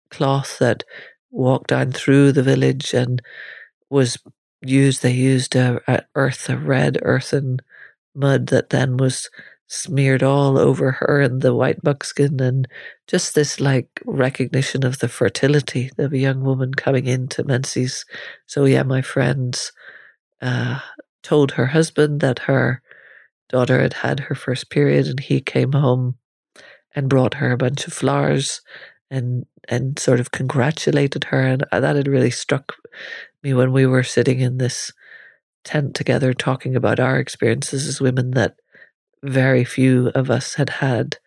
[0.09, 0.83] cloth that
[1.31, 3.21] walked down through the village and
[3.89, 4.17] was
[4.61, 5.01] used.
[5.01, 7.59] They used a, a earth, a red earthen
[8.15, 9.29] mud that then was
[9.67, 12.67] smeared all over her and the white buckskin and
[13.07, 18.03] just this like recognition of the fertility of a young woman coming into menses.
[18.47, 19.71] So yeah, my friends
[20.41, 20.79] uh,
[21.21, 22.81] told her husband that her
[23.49, 26.15] daughter had had her first period and he came home
[26.95, 28.61] and brought her a bunch of flowers
[29.11, 32.75] and and sort of congratulated her and that had really struck
[33.43, 34.91] me when we were sitting in this
[35.63, 38.55] tent together talking about our experiences as women that
[39.23, 41.17] very few of us had had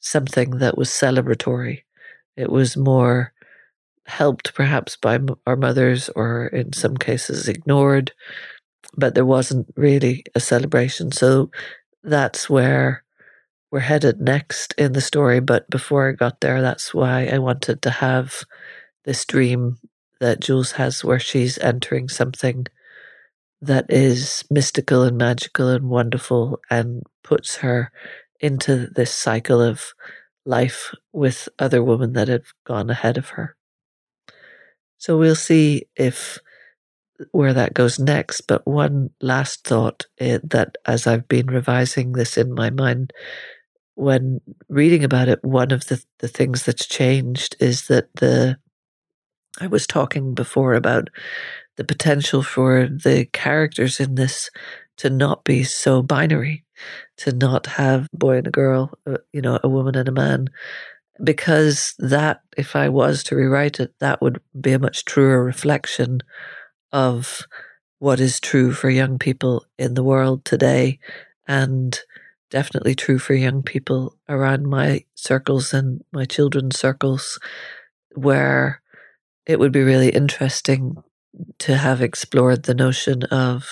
[0.00, 1.82] something that was celebratory.
[2.36, 3.32] It was more
[4.06, 8.12] helped perhaps by our mothers or in some cases ignored,
[8.96, 11.12] but there wasn't really a celebration.
[11.12, 11.50] So
[12.02, 13.04] that's where
[13.70, 15.40] we're headed next in the story.
[15.40, 18.44] But before I got there, that's why I wanted to have
[19.04, 19.78] this dream
[20.20, 22.66] that Jules has where she's entering something
[23.60, 27.90] that is mystical and magical and wonderful and puts her
[28.40, 29.94] into this cycle of
[30.44, 33.56] life with other women that have gone ahead of her.
[34.98, 36.38] So we'll see if
[37.32, 38.42] where that goes next.
[38.42, 43.12] But one last thought uh, that as I've been revising this in my mind,
[43.94, 48.58] when reading about it, one of the, the things that's changed is that the
[49.60, 51.10] I was talking before about
[51.76, 54.50] the potential for the characters in this
[54.96, 56.64] to not be so binary,
[57.18, 60.48] to not have boy and a girl, uh, you know, a woman and a man,
[61.22, 66.20] because that, if I was to rewrite it, that would be a much truer reflection
[66.94, 67.42] of
[67.98, 71.00] what is true for young people in the world today
[71.48, 72.00] and
[72.50, 77.40] definitely true for young people around my circles and my children's circles
[78.14, 78.80] where
[79.44, 80.96] it would be really interesting
[81.58, 83.68] to have explored the notion of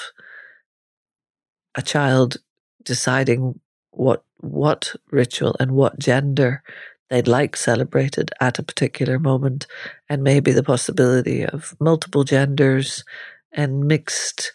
[1.77, 2.39] a child
[2.83, 3.61] deciding
[3.93, 6.65] what what ritual and what gender
[7.13, 9.67] they'd like celebrated at a particular moment
[10.09, 13.05] and maybe the possibility of multiple genders
[13.53, 14.53] and mixed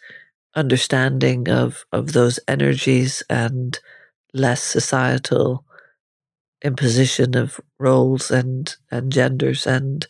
[0.56, 3.78] understanding of of those energies and
[4.34, 5.64] less societal
[6.64, 10.08] imposition of roles and and genders and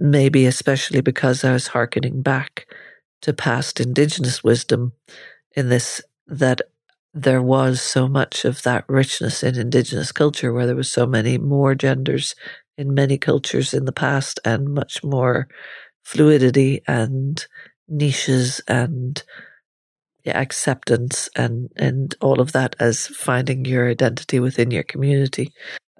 [0.00, 2.66] maybe especially because I was hearkening back
[3.20, 4.92] to past indigenous wisdom
[5.54, 6.62] in this that
[7.14, 11.38] there was so much of that richness in indigenous culture where there was so many
[11.38, 12.34] more genders
[12.78, 15.48] in many cultures in the past and much more
[16.04, 17.46] fluidity and
[17.88, 19.22] niches and
[20.24, 25.52] yeah, acceptance and and all of that as finding your identity within your community.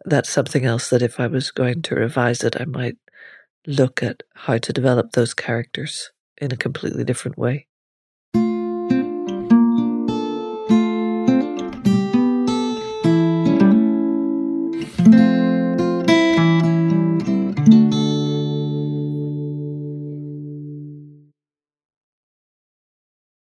[0.05, 2.97] That's something else that if I was going to revise it, I might
[3.67, 7.69] look at how to develop those characters in a completely different way.